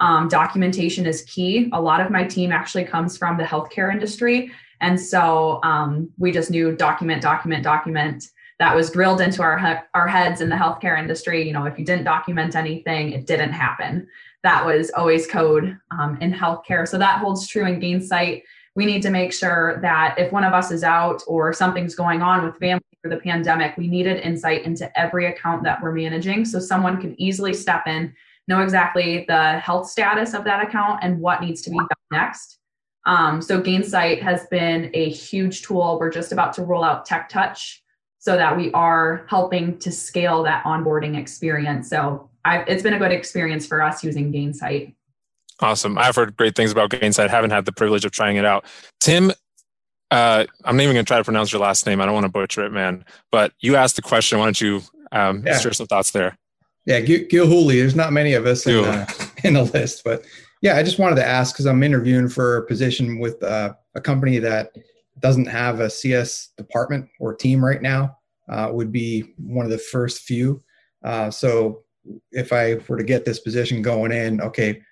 Um, 0.01 0.29
documentation 0.29 1.07
is 1.07 1.22
key. 1.22 1.70
A 1.72 1.81
lot 1.81 2.01
of 2.01 2.11
my 2.11 2.25
team 2.25 2.53
actually 2.53 2.85
comes 2.85 3.16
from 3.16 3.38
the 3.38 3.44
healthcare 3.44 3.90
industry. 3.92 4.53
And 4.81 5.01
so 5.01 5.61
um, 5.62 6.11
we 6.18 6.33
just 6.33 6.51
knew 6.51 6.77
document, 6.77 7.22
document, 7.22 7.62
document 7.62 8.25
that 8.59 8.77
was 8.77 8.90
drilled 8.90 9.20
into 9.20 9.42
our 9.42 9.59
he- 9.59 9.85
our 9.94 10.07
heads 10.07 10.40
in 10.40 10.48
the 10.48 10.57
healthcare 10.57 10.98
industry. 10.98 11.46
You 11.46 11.53
know, 11.53 11.64
if 11.64 11.79
you 11.79 11.85
didn't 11.85 12.05
document 12.05 12.55
anything, 12.55 13.12
it 13.12 13.27
didn't 13.27 13.53
happen. 13.53 14.07
That 14.42 14.66
was 14.66 14.90
always 14.96 15.26
code 15.26 15.78
um, 15.96 16.18
in 16.20 16.33
healthcare. 16.33 16.87
So 16.87 16.98
that 16.98 17.18
holds 17.18 17.46
true 17.46 17.66
in 17.66 17.81
Gainsight. 17.81 18.42
We 18.74 18.87
need 18.87 19.02
to 19.02 19.11
make 19.11 19.33
sure 19.33 19.78
that 19.83 20.18
if 20.18 20.33
one 20.33 20.44
of 20.44 20.52
us 20.52 20.70
is 20.70 20.83
out 20.83 21.22
or 21.26 21.52
something's 21.52 21.94
going 21.94 22.22
on 22.22 22.44
with 22.44 22.57
family 22.57 22.83
for 23.02 23.11
the 23.11 23.18
pandemic, 23.18 23.76
we 23.76 23.87
needed 23.87 24.18
insight 24.20 24.64
into 24.64 24.90
every 24.98 25.26
account 25.26 25.62
that 25.64 25.83
we're 25.83 25.92
managing, 25.92 26.44
so 26.44 26.59
someone 26.59 27.00
can 27.00 27.20
easily 27.20 27.52
step 27.52 27.87
in, 27.87 28.14
know 28.48 28.61
exactly 28.61 29.24
the 29.28 29.59
health 29.59 29.88
status 29.88 30.35
of 30.35 30.44
that 30.44 30.66
account 30.66 31.00
and 31.02 31.20
what 31.20 31.42
needs 31.42 31.62
to 31.62 31.70
be 31.70 31.76
done 31.76 31.88
next. 32.11 32.59
Um, 33.05 33.42
so 33.42 33.61
Gainsight 33.61 34.22
has 34.22 34.46
been 34.46 34.90
a 34.94 35.11
huge 35.11 35.62
tool. 35.62 35.98
We're 36.00 36.11
just 36.11 36.33
about 36.33 36.52
to 36.55 36.62
roll 36.62 36.83
out 36.83 37.05
Tech 37.05 37.28
Touch 37.28 37.83
so 38.18 38.37
that 38.37 38.57
we 38.57 38.70
are 38.72 39.26
helping 39.28 39.78
to 39.81 39.90
scale 39.90 40.44
that 40.44 40.64
onboarding 40.64 41.18
experience. 41.18 41.90
So 41.90 42.31
I've, 42.44 42.68
it's 42.68 42.83
been 42.83 42.94
a 42.94 42.98
good 42.98 43.12
experience 43.12 43.66
for 43.66 43.83
us 43.83 44.02
using 44.02 44.33
Gainsight. 44.33 44.94
Awesome. 45.61 45.96
I've 45.96 46.16
heard 46.16 46.37
great 46.37 46.57
things 46.57 46.72
about 46.72 46.90
Gainsight. 46.90 47.31
Haven't 47.31 47.50
had 47.50 47.64
the 47.64 47.72
privilege 47.72 48.05
of 48.05 48.11
trying 48.11 48.37
it 48.37 48.44
out. 48.44 48.64
Tim, 49.00 49.33
uh, 50.11 50.44
I'm 50.64 50.76
not 50.76 50.83
even 50.83 50.94
going 50.94 51.05
to 51.05 51.09
try 51.09 51.18
to 51.18 51.24
pronounce 51.24 51.52
your 51.52 51.62
last 51.62 51.87
name. 51.87 52.00
I 52.00 52.05
don't 52.05 52.14
want 52.14 52.26
to 52.26 52.33
butcher 52.33 52.64
it, 52.64 52.70
man. 52.70 53.05
But 53.31 53.52
you 53.61 53.76
asked 53.76 53.96
the 53.96 54.02
question. 54.02 54.38
Why 54.38 54.46
don't 54.46 54.61
you 54.61 54.83
um, 55.12 55.42
yeah. 55.46 55.59
share 55.59 55.72
some 55.72 55.87
thoughts 55.87 56.11
there? 56.11 56.37
Yeah, 56.85 57.00
Gil, 57.00 57.26
Gil 57.28 57.46
Hooley. 57.46 57.78
There's 57.78 57.94
not 57.94 58.12
many 58.12 58.35
of 58.35 58.44
us 58.44 58.66
in, 58.66 58.85
uh, 58.85 59.07
in 59.44 59.55
the 59.55 59.64
list, 59.64 60.02
but 60.05 60.24
yeah, 60.62 60.76
I 60.76 60.83
just 60.83 60.98
wanted 60.98 61.16
to 61.16 61.26
ask 61.26 61.55
because 61.55 61.66
I'm 61.66 61.83
interviewing 61.83 62.28
for 62.28 62.59
a 62.59 62.66
position 62.66 63.18
with 63.18 63.42
uh, 63.42 63.74
a 63.94 64.00
company 64.00 64.38
that 64.38 64.72
doesn't 65.20 65.46
have 65.46 65.81
a 65.81 65.88
CS 65.88 66.50
department 66.57 67.09
or 67.20 67.35
team 67.35 67.64
right 67.64 67.83
now 67.83 68.18
uh, 68.48 68.70
would 68.72 68.90
be 68.92 69.33
one 69.38 69.64
of 69.64 69.70
the 69.70 69.78
first 69.78 70.22
few. 70.22 70.62
Uh, 71.05 71.31
so 71.31 71.82
if 72.31 72.53
I 72.53 72.77
were 72.88 72.97
to 72.97 73.05
get 73.05 73.25
this 73.25 73.41
position 73.41 73.83
going 73.83 74.12
in, 74.12 74.41
okay, 74.41 74.83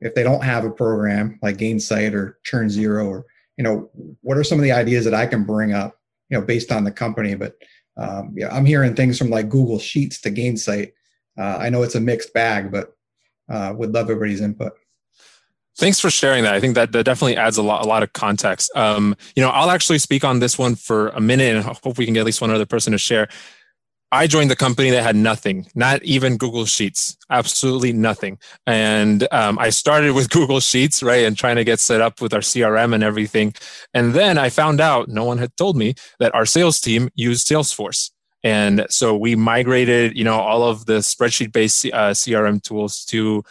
if 0.00 0.14
they 0.14 0.22
don't 0.22 0.44
have 0.44 0.64
a 0.64 0.70
program 0.70 1.38
like 1.42 1.56
Gainsight 1.56 2.14
or 2.14 2.38
ChurnZero, 2.50 3.06
or 3.06 3.26
you 3.56 3.64
know, 3.64 3.90
what 4.22 4.36
are 4.36 4.44
some 4.44 4.58
of 4.58 4.62
the 4.62 4.72
ideas 4.72 5.04
that 5.04 5.14
I 5.14 5.26
can 5.26 5.44
bring 5.44 5.72
up, 5.72 5.94
you 6.28 6.38
know, 6.38 6.44
based 6.44 6.72
on 6.72 6.84
the 6.84 6.90
company? 6.90 7.34
But 7.34 7.54
um, 7.96 8.34
yeah, 8.36 8.54
I'm 8.54 8.64
hearing 8.64 8.94
things 8.94 9.18
from 9.18 9.30
like 9.30 9.48
Google 9.48 9.78
Sheets 9.78 10.20
to 10.22 10.30
Gainsight. 10.30 10.92
Uh, 11.38 11.58
I 11.58 11.68
know 11.68 11.82
it's 11.82 11.94
a 11.94 12.00
mixed 12.00 12.32
bag, 12.32 12.70
but 12.70 12.94
uh, 13.48 13.72
would 13.76 13.92
love 13.92 14.10
everybody's 14.10 14.40
input. 14.40 14.72
Thanks 15.76 15.98
for 15.98 16.08
sharing 16.08 16.44
that. 16.44 16.54
I 16.54 16.60
think 16.60 16.76
that, 16.76 16.92
that 16.92 17.04
definitely 17.04 17.36
adds 17.36 17.56
a 17.56 17.62
lot, 17.62 17.84
a 17.84 17.88
lot 17.88 18.04
of 18.04 18.12
context. 18.12 18.70
Um, 18.76 19.16
you 19.34 19.42
know, 19.42 19.50
I'll 19.50 19.70
actually 19.70 19.98
speak 19.98 20.22
on 20.22 20.38
this 20.38 20.56
one 20.56 20.76
for 20.76 21.08
a 21.08 21.20
minute 21.20 21.56
and 21.56 21.58
I 21.58 21.76
hope 21.82 21.98
we 21.98 22.04
can 22.04 22.14
get 22.14 22.20
at 22.20 22.26
least 22.26 22.40
one 22.40 22.50
other 22.50 22.66
person 22.66 22.92
to 22.92 22.98
share. 22.98 23.28
I 24.14 24.28
joined 24.28 24.48
the 24.48 24.54
company 24.54 24.90
that 24.90 25.02
had 25.02 25.16
nothing, 25.16 25.66
not 25.74 26.00
even 26.04 26.36
Google 26.36 26.66
Sheets, 26.66 27.16
absolutely 27.30 27.92
nothing. 27.92 28.38
And 28.64 29.26
um, 29.32 29.58
I 29.58 29.70
started 29.70 30.14
with 30.14 30.30
Google 30.38 30.60
Sheets, 30.60 31.02
right, 31.02 31.24
and 31.24 31.36
trying 31.36 31.56
to 31.56 31.64
get 31.64 31.80
set 31.80 32.00
up 32.00 32.20
with 32.20 32.32
our 32.32 32.40
CRM 32.40 32.94
and 32.94 33.02
everything. 33.02 33.54
And 33.92 34.14
then 34.14 34.38
I 34.38 34.50
found 34.50 34.80
out, 34.80 35.08
no 35.08 35.24
one 35.24 35.38
had 35.38 35.56
told 35.56 35.76
me, 35.76 35.94
that 36.20 36.32
our 36.32 36.46
sales 36.46 36.80
team 36.80 37.10
used 37.16 37.48
Salesforce. 37.48 38.12
And 38.44 38.86
so 38.88 39.16
we 39.16 39.34
migrated, 39.34 40.16
you 40.16 40.22
know, 40.22 40.38
all 40.38 40.62
of 40.62 40.86
the 40.86 40.98
spreadsheet 40.98 41.50
based 41.50 41.84
uh, 41.86 42.12
CRM 42.12 42.62
tools 42.62 43.04
to 43.06 43.42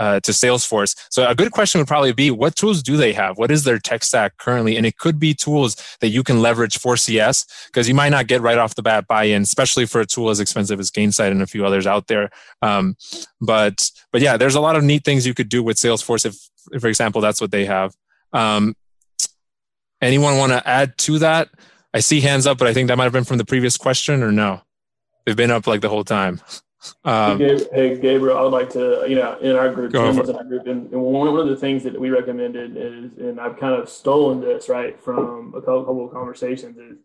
uh, 0.00 0.20
to 0.20 0.32
Salesforce. 0.32 0.94
So 1.10 1.26
a 1.26 1.34
good 1.34 1.52
question 1.52 1.78
would 1.80 1.88
probably 1.88 2.12
be, 2.12 2.30
what 2.30 2.56
tools 2.56 2.82
do 2.82 2.96
they 2.96 3.12
have? 3.12 3.38
What 3.38 3.50
is 3.50 3.64
their 3.64 3.78
tech 3.78 4.04
stack 4.04 4.36
currently? 4.38 4.76
And 4.76 4.86
it 4.86 4.98
could 4.98 5.18
be 5.18 5.34
tools 5.34 5.76
that 6.00 6.08
you 6.08 6.22
can 6.22 6.40
leverage 6.40 6.78
for 6.78 6.96
CS 6.96 7.46
because 7.66 7.88
you 7.88 7.94
might 7.94 8.10
not 8.10 8.26
get 8.26 8.40
right 8.40 8.58
off 8.58 8.74
the 8.74 8.82
bat 8.82 9.06
buy-in, 9.06 9.42
especially 9.42 9.86
for 9.86 10.00
a 10.00 10.06
tool 10.06 10.30
as 10.30 10.40
expensive 10.40 10.80
as 10.80 10.90
Gainsight 10.90 11.30
and 11.30 11.42
a 11.42 11.46
few 11.46 11.64
others 11.64 11.86
out 11.86 12.06
there. 12.06 12.30
Um, 12.62 12.96
but 13.40 13.90
but 14.12 14.20
yeah, 14.20 14.36
there's 14.36 14.54
a 14.54 14.60
lot 14.60 14.76
of 14.76 14.84
neat 14.84 15.04
things 15.04 15.26
you 15.26 15.34
could 15.34 15.48
do 15.48 15.62
with 15.62 15.76
Salesforce 15.76 16.26
if, 16.26 16.36
if 16.72 16.82
for 16.82 16.88
example, 16.88 17.20
that's 17.20 17.40
what 17.40 17.50
they 17.50 17.64
have. 17.64 17.94
Um, 18.32 18.74
anyone 20.00 20.38
want 20.38 20.52
to 20.52 20.66
add 20.68 20.96
to 20.98 21.18
that? 21.20 21.48
I 21.94 22.00
see 22.00 22.20
hands 22.20 22.46
up, 22.46 22.58
but 22.58 22.68
I 22.68 22.74
think 22.74 22.88
that 22.88 22.98
might 22.98 23.04
have 23.04 23.12
been 23.12 23.24
from 23.24 23.38
the 23.38 23.44
previous 23.44 23.76
question 23.76 24.22
or 24.22 24.30
no? 24.30 24.60
They've 25.24 25.36
been 25.36 25.50
up 25.50 25.66
like 25.66 25.80
the 25.80 25.88
whole 25.88 26.04
time. 26.04 26.40
Um, 27.04 27.38
hey, 27.38 27.98
Gabriel, 27.98 28.36
I 28.36 28.42
would 28.42 28.52
like 28.52 28.70
to, 28.70 29.04
you 29.08 29.16
know, 29.16 29.38
in 29.38 29.56
our 29.56 29.72
group, 29.72 29.94
in 29.94 30.00
our 30.36 30.44
group, 30.44 30.66
and, 30.66 30.92
and, 30.92 31.00
one 31.00 31.28
of 31.28 31.48
the 31.48 31.56
things 31.56 31.82
that 31.84 31.98
we 31.98 32.10
recommended 32.10 32.76
is, 32.76 33.18
and 33.18 33.40
I've 33.40 33.58
kind 33.58 33.74
of 33.74 33.88
stolen 33.88 34.40
this 34.40 34.68
right 34.68 35.00
from 35.00 35.54
a 35.56 35.60
couple 35.60 36.04
of 36.04 36.12
conversations, 36.12 36.76
is 36.78 36.98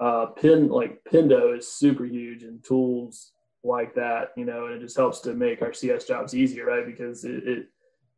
uh, 0.00 0.26
pin 0.26 0.68
like 0.68 1.02
Pendo 1.04 1.56
is 1.56 1.70
super 1.70 2.04
huge 2.04 2.42
and 2.42 2.64
tools 2.64 3.32
like 3.62 3.94
that, 3.94 4.32
you 4.36 4.44
know, 4.44 4.66
and 4.66 4.76
it 4.76 4.80
just 4.80 4.96
helps 4.96 5.20
to 5.20 5.34
make 5.34 5.60
our 5.62 5.72
CS 5.72 6.04
jobs 6.04 6.34
easier, 6.34 6.64
right? 6.64 6.86
Because 6.86 7.24
it, 7.24 7.46
it 7.46 7.66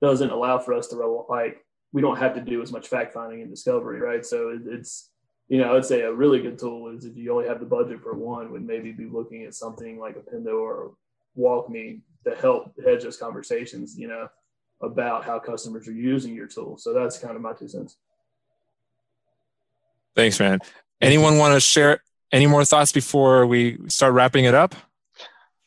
doesn't 0.01 0.31
allow 0.31 0.59
for 0.59 0.75
us 0.75 0.88
to 0.88 0.96
like 1.29 1.64
we 1.92 2.01
don't 2.01 2.18
have 2.18 2.35
to 2.35 2.40
do 2.40 2.62
as 2.62 2.72
much 2.72 2.88
fact 2.88 3.12
finding 3.12 3.42
and 3.42 3.51
discovery, 3.51 4.01
right? 4.01 4.25
So 4.25 4.51
it, 4.51 4.62
it's 4.66 5.11
you 5.48 5.59
know, 5.59 5.77
I'd 5.77 5.85
say 5.85 6.01
a 6.03 6.12
really 6.12 6.40
good 6.40 6.59
tool 6.59 6.88
is 6.88 7.05
if 7.05 7.16
you 7.16 7.31
only 7.33 7.48
have 7.48 7.61
the 7.61 7.66
budget 7.66 8.03
for 8.03 8.14
one, 8.14 8.53
would 8.53 8.64
maybe 8.64 8.92
be 8.92 9.07
looking 9.07 9.44
at 9.44 9.55
something 9.55 9.98
like 9.98 10.16
a 10.16 10.20
Pendo 10.20 10.61
or 10.61 10.92
WalkMe 11.38 12.00
to 12.24 12.34
help 12.36 12.74
hedge 12.84 13.02
those 13.02 13.16
conversations, 13.16 13.98
you 13.98 14.08
know, 14.08 14.28
about 14.80 15.24
how 15.24 15.38
customers 15.38 15.88
are 15.88 15.92
using 15.92 16.34
your 16.34 16.46
tool. 16.46 16.76
So 16.76 16.92
that's 16.92 17.18
kind 17.18 17.36
of 17.36 17.42
my 17.42 17.52
two 17.52 17.68
cents. 17.68 17.96
Thanks, 20.14 20.38
man. 20.38 20.58
Anyone 21.00 21.38
want 21.38 21.54
to 21.54 21.60
share 21.60 22.02
any 22.32 22.46
more 22.46 22.64
thoughts 22.64 22.92
before 22.92 23.46
we 23.46 23.78
start 23.88 24.12
wrapping 24.14 24.44
it 24.44 24.54
up? 24.54 24.74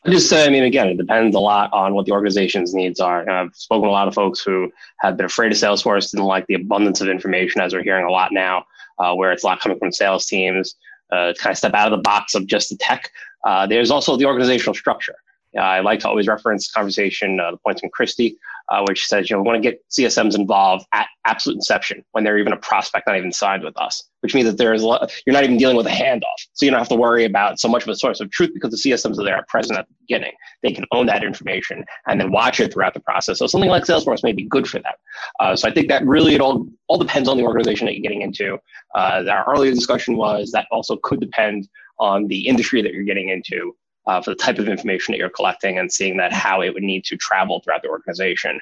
I 0.06 0.12
just 0.12 0.30
say, 0.30 0.46
I 0.46 0.50
mean, 0.50 0.64
again, 0.64 0.88
it 0.88 0.98
depends 0.98 1.36
a 1.36 1.40
lot 1.40 1.74
on 1.74 1.96
what 1.96 2.06
the 2.06 2.12
organization's 2.12 2.76
needs 2.76 3.00
are. 3.00 3.28
I've 3.28 3.56
spoken 3.56 3.86
to 3.86 3.90
a 3.90 3.92
lot 3.92 4.08
of 4.08 4.14
folks 4.14 4.40
who 4.42 4.72
have 5.00 5.18
been 5.18 5.26
afraid 5.26 5.52
of 5.52 5.58
Salesforce, 5.58 6.12
didn't 6.12 6.28
like 6.28 6.46
the 6.46 6.54
abundance 6.54 7.02
of 7.02 7.08
information, 7.08 7.60
as 7.62 7.74
we're 7.74 7.82
hearing 7.82 8.06
a 8.06 8.12
lot 8.12 8.32
now, 8.32 8.66
uh, 9.00 9.16
where 9.16 9.32
it's 9.32 9.44
a 9.44 9.48
lot 9.48 9.62
coming 9.62 9.80
from 9.80 9.92
sales 9.92 10.28
teams, 10.28 10.76
uh, 11.12 11.34
kind 11.40 11.54
of 11.54 11.58
step 11.58 11.74
out 11.74 11.92
of 11.92 11.98
the 11.98 12.04
box 12.04 12.36
of 12.36 12.46
just 12.46 12.70
the 12.70 12.78
tech. 12.78 13.10
Uh, 13.46 13.66
there's 13.66 13.90
also 13.90 14.16
the 14.16 14.26
organizational 14.26 14.76
structure. 14.76 15.16
I 15.58 15.80
like 15.80 16.00
to 16.02 16.10
always 16.10 16.28
reference 16.28 16.72
conversation, 16.72 17.40
uh, 17.40 17.52
the 17.52 17.58
points 17.58 17.82
from 17.82 17.90
Christy, 17.92 18.38
uh, 18.70 18.84
which 18.88 19.06
says, 19.06 19.30
you 19.30 19.36
know, 19.36 19.42
we 19.42 19.48
want 19.48 19.62
to 19.62 19.70
get 19.70 19.84
CSMs 19.90 20.36
involved 20.36 20.86
at 20.94 21.08
absolute 21.26 21.56
inception 21.56 22.04
when 22.12 22.24
they're 22.24 22.38
even 22.38 22.54
a 22.54 22.58
prospect 22.58 23.08
not 23.08 23.18
even 23.18 23.32
signed 23.32 23.64
with 23.64 23.78
us, 23.78 24.04
which 24.22 24.34
means 24.34 24.48
that 24.48 24.58
there's 24.58 24.82
a 24.82 24.88
lot, 24.88 25.12
you're 25.26 25.34
not 25.34 25.44
even 25.44 25.58
dealing 25.58 25.78
with 25.78 25.86
a 25.86 25.92
handoff. 25.92 26.22
So 26.54 26.66
you 26.66 26.72
don't 26.72 26.80
have 26.80 26.90
to 26.90 26.96
worry 26.96 27.26
about 27.26 27.60
so 27.60 27.68
much 27.68 27.84
of 27.84 27.90
a 27.90 27.96
source 27.96 28.20
of 28.20 28.32
truth 28.32 28.52
because 28.54 28.72
the 28.72 28.90
CSMs 28.90 29.20
are 29.20 29.24
there 29.24 29.38
at 29.38 29.48
present 29.48 29.78
at 29.78 29.88
the 29.88 29.94
beginning. 30.02 30.34
They 30.64 30.72
can 30.72 30.86
own 30.92 31.06
that 31.08 31.24
information 31.24 31.86
and 32.08 32.20
then 32.20 32.32
watch 32.32 32.60
it 32.60 32.74
throughout 32.74 32.94
the 32.94 33.00
process. 33.02 33.40
So 33.40 33.48
something 33.48 33.70
like 33.70 33.84
Salesforce 33.84 34.24
may 34.24 34.34
be 34.34 34.44
good 34.44 34.68
for 34.68 34.80
that. 34.80 34.96
Uh, 35.40 35.56
so 35.56 35.68
I 35.68 35.72
think 35.72 35.88
that 35.90 36.06
really 36.06 36.36
it 36.36 36.42
all, 36.42 36.68
all 36.88 36.98
depends 36.98 37.30
on 37.30 37.38
the 37.38 37.44
organization 37.44 37.86
that 37.86 37.94
you're 37.94 38.04
getting 38.04 38.22
into. 38.22 38.58
Uh, 38.96 39.24
our 39.30 39.46
earlier 39.48 39.72
discussion 39.72 40.18
was 40.18 40.52
that 40.52 40.68
also 40.72 40.98
could 40.98 41.20
depend 41.20 41.68
on 42.00 42.28
the 42.28 42.48
industry 42.48 42.82
that 42.82 42.94
you're 42.94 43.04
getting 43.04 43.30
into 43.30 43.76
uh, 44.08 44.22
for 44.22 44.32
the 44.32 44.36
type 44.36 44.60
of 44.60 44.68
information 44.68 45.12
that 45.12 45.18
you're 45.18 45.30
collecting 45.30 45.78
and 45.80 45.92
seeing 45.92 46.18
that 46.18 46.32
how 46.34 46.62
it 46.62 46.74
would 46.74 46.84
need 46.84 47.04
to 47.06 47.18
travel 47.18 47.62
throughout 47.62 47.82
the 47.82 47.90
organization. 47.90 48.60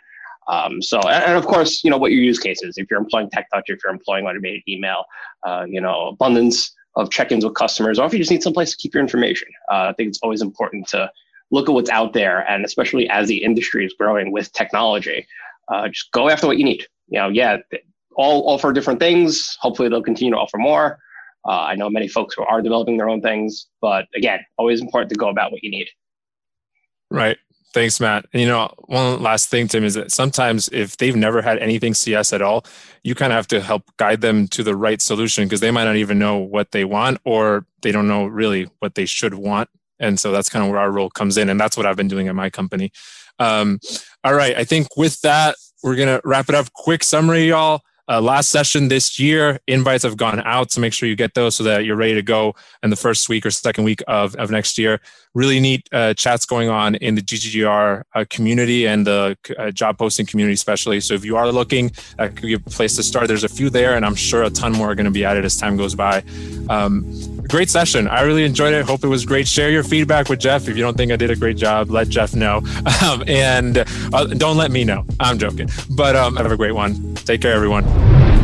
Um, 0.48 0.82
so, 0.82 1.00
and, 1.02 1.38
of 1.38 1.46
course, 1.46 1.84
you 1.84 1.90
know, 1.90 1.98
what 1.98 2.12
your 2.12 2.22
use 2.22 2.40
case 2.40 2.62
is. 2.64 2.78
If 2.78 2.90
you're 2.90 3.00
employing 3.00 3.30
tech 3.30 3.48
touch, 3.54 3.66
if 3.68 3.80
you're 3.84 3.94
employing 3.94 4.26
automated 4.26 4.62
email, 4.68 5.06
uh, 5.48 5.66
you 5.68 5.80
know, 5.80 6.08
abundance 6.08 6.74
of 6.96 7.10
check-ins 7.10 7.46
with 7.46 7.56
customers, 7.56 7.98
or 7.98 8.06
if 8.06 8.14
you 8.14 8.20
just 8.20 8.32
need 8.32 8.44
some 8.44 8.54
place 8.54 8.72
to 8.72 8.78
keep 8.78 8.94
your 8.94 9.02
information. 9.02 9.48
Uh, 9.72 9.88
I 9.90 9.94
think 9.94 10.10
it's 10.10 10.20
always 10.22 10.42
important 10.42 10.88
to 10.90 11.10
look 11.52 11.70
at 11.70 11.74
what's 11.74 11.90
out 11.90 12.14
there, 12.14 12.50
and 12.50 12.66
especially 12.66 13.10
as 13.10 13.28
the 13.28 13.44
industry 13.44 13.86
is 13.86 13.94
growing 13.98 14.32
with 14.32 14.52
technology, 14.54 15.26
uh, 15.70 15.88
just 15.88 16.12
go 16.12 16.30
after 16.30 16.48
what 16.48 16.58
you 16.58 16.66
need. 16.66 16.86
You 17.08 17.20
know, 17.20 17.30
yeah, 17.30 17.58
all 18.16 18.48
offer 18.50 18.74
different 18.74 19.00
things. 19.00 19.58
Hopefully, 19.62 19.90
they'll 19.90 20.04
continue 20.04 20.34
to 20.34 20.40
offer 20.40 20.58
more. 20.58 21.00
Uh, 21.46 21.62
I 21.62 21.76
know 21.76 21.90
many 21.90 22.08
folks 22.08 22.36
who 22.36 22.44
are 22.44 22.62
developing 22.62 22.98
their 22.98 23.10
own 23.10 23.22
things, 23.22 23.68
but 23.82 24.08
again, 24.16 24.40
always 24.58 24.82
important 24.82 25.10
to 25.12 25.16
go 25.16 25.30
about 25.30 25.52
what 25.52 25.64
you 25.64 25.72
need. 25.72 25.90
Right. 27.12 27.38
Thanks, 27.74 28.00
Matt. 28.00 28.26
And 28.34 28.42
you 28.42 28.48
know, 28.48 28.72
one 28.86 29.22
last 29.22 29.50
thing, 29.50 29.68
Tim, 29.68 29.84
is 29.84 29.96
that 29.96 30.12
sometimes 30.12 30.70
if 30.72 30.98
they've 30.98 31.16
never 31.16 31.42
had 31.42 31.58
anything 31.58 31.96
CS 31.96 32.32
at 32.32 32.42
all, 32.42 32.66
you 33.04 33.16
kind 33.16 33.34
of 33.34 33.36
have 33.36 33.48
to 33.48 33.62
help 33.62 33.84
guide 33.98 34.22
them 34.22 34.48
to 34.50 34.64
the 34.64 34.76
right 34.76 35.02
solution 35.02 35.46
because 35.46 35.60
they 35.60 35.72
might 35.72 35.86
not 35.86 35.96
even 35.96 36.20
know 36.20 36.38
what 36.38 36.72
they 36.72 36.86
want 36.86 37.20
or 37.26 37.66
they 37.82 37.92
don't 37.92 38.08
know 38.08 38.26
really 38.26 38.70
what 38.80 38.94
they 38.94 39.06
should 39.06 39.34
want. 39.34 39.70
And 40.00 40.20
so 40.20 40.32
that's 40.32 40.50
kind 40.50 40.64
of 40.64 40.70
where 40.70 40.80
our 40.80 40.92
role 40.92 41.10
comes 41.10 41.36
in. 41.38 41.50
And 41.50 41.60
that's 41.60 41.76
what 41.76 41.86
I've 41.86 41.98
been 41.98 42.08
doing 42.08 42.28
at 42.28 42.36
my 42.36 42.50
company. 42.50 42.92
Um, 43.40 43.80
all 44.24 44.36
right. 44.36 44.56
I 44.56 44.64
think 44.64 44.96
with 44.96 45.20
that, 45.22 45.56
we're 45.84 45.96
going 45.96 46.10
to 46.10 46.22
wrap 46.24 46.50
it 46.50 46.56
up. 46.56 46.72
Quick 46.74 47.04
summary, 47.04 47.50
y'all. 47.50 47.82
Uh, 48.10 48.20
last 48.20 48.50
session 48.50 48.90
this 48.90 49.18
year, 49.18 49.60
invites 49.68 50.04
have 50.04 50.18
gone 50.18 50.42
out, 50.46 50.72
so 50.72 50.82
make 50.82 50.92
sure 50.92 51.08
you 51.08 51.16
get 51.16 51.34
those 51.36 51.56
so 51.56 51.64
that 51.64 51.86
you're 51.86 51.96
ready 51.96 52.14
to 52.14 52.22
go 52.22 52.54
in 52.82 52.90
the 52.90 52.96
first 52.96 53.30
week 53.30 53.46
or 53.46 53.52
second 53.52 53.86
week 53.86 54.02
of, 54.08 54.36
of 54.36 54.52
next 54.52 54.78
year. 54.78 55.00
Really 55.34 55.60
neat 55.60 55.90
uh, 55.92 56.14
chats 56.14 56.46
going 56.46 56.70
on 56.70 56.96
in 56.96 57.16
the 57.16 57.22
GGGR 57.22 58.04
uh, 58.14 58.26
community 58.30 58.88
and 58.88 59.08
the 59.08 59.36
uh, 59.58 59.72
job 59.72 59.98
posting 59.98 60.26
community, 60.26 60.54
especially. 60.54 61.00
So 61.00 61.16
if 61.16 61.26
you 61.26 61.38
are 61.38 61.52
looking, 61.52 61.92
that 62.18 62.36
could 62.36 62.44
be 62.44 62.54
a 62.54 62.60
place 62.60 62.96
to 62.98 63.04
start. 63.04 63.28
There's 63.28 63.44
a 63.44 63.50
few 63.50 63.70
there, 63.70 63.96
and 63.96 64.06
I'm 64.06 64.16
sure 64.16 64.44
a 64.44 64.50
ton 64.50 64.74
more 64.74 64.92
are 64.92 64.96
going 64.96 65.06
to 65.06 65.12
be 65.12 65.26
added 65.26 65.44
as 65.44 65.58
time 65.58 65.76
goes 65.76 65.96
by. 65.96 66.24
Um, 66.70 67.04
great 67.48 67.70
session. 67.70 68.08
I 68.08 68.22
really 68.22 68.44
enjoyed 68.44 68.74
it. 68.74 68.86
Hope 68.86 69.04
it 69.04 69.08
was 69.08 69.26
great. 69.26 69.48
Share 69.48 69.72
your 69.72 69.84
feedback 69.84 70.30
with 70.30 70.40
Jeff. 70.40 70.68
If 70.68 70.78
you 70.78 70.84
don't 70.84 70.96
think 70.96 71.12
I 71.12 71.16
did 71.16 71.32
a 71.32 71.36
great 71.36 71.58
job, 71.58 71.90
let 71.90 72.10
Jeff 72.10 72.36
know. 72.36 72.62
Um, 73.04 73.24
and 73.28 73.80
uh, 74.14 74.26
don't 74.26 74.56
let 74.56 74.72
me 74.72 74.86
know. 74.86 75.04
I'm 75.20 75.38
joking. 75.38 75.68
But 75.90 76.16
um, 76.16 76.38
have 76.38 76.52
a 76.52 76.56
great 76.56 76.72
one. 76.72 77.16
Take 77.16 77.42
care, 77.42 77.54
everyone. 77.54 77.84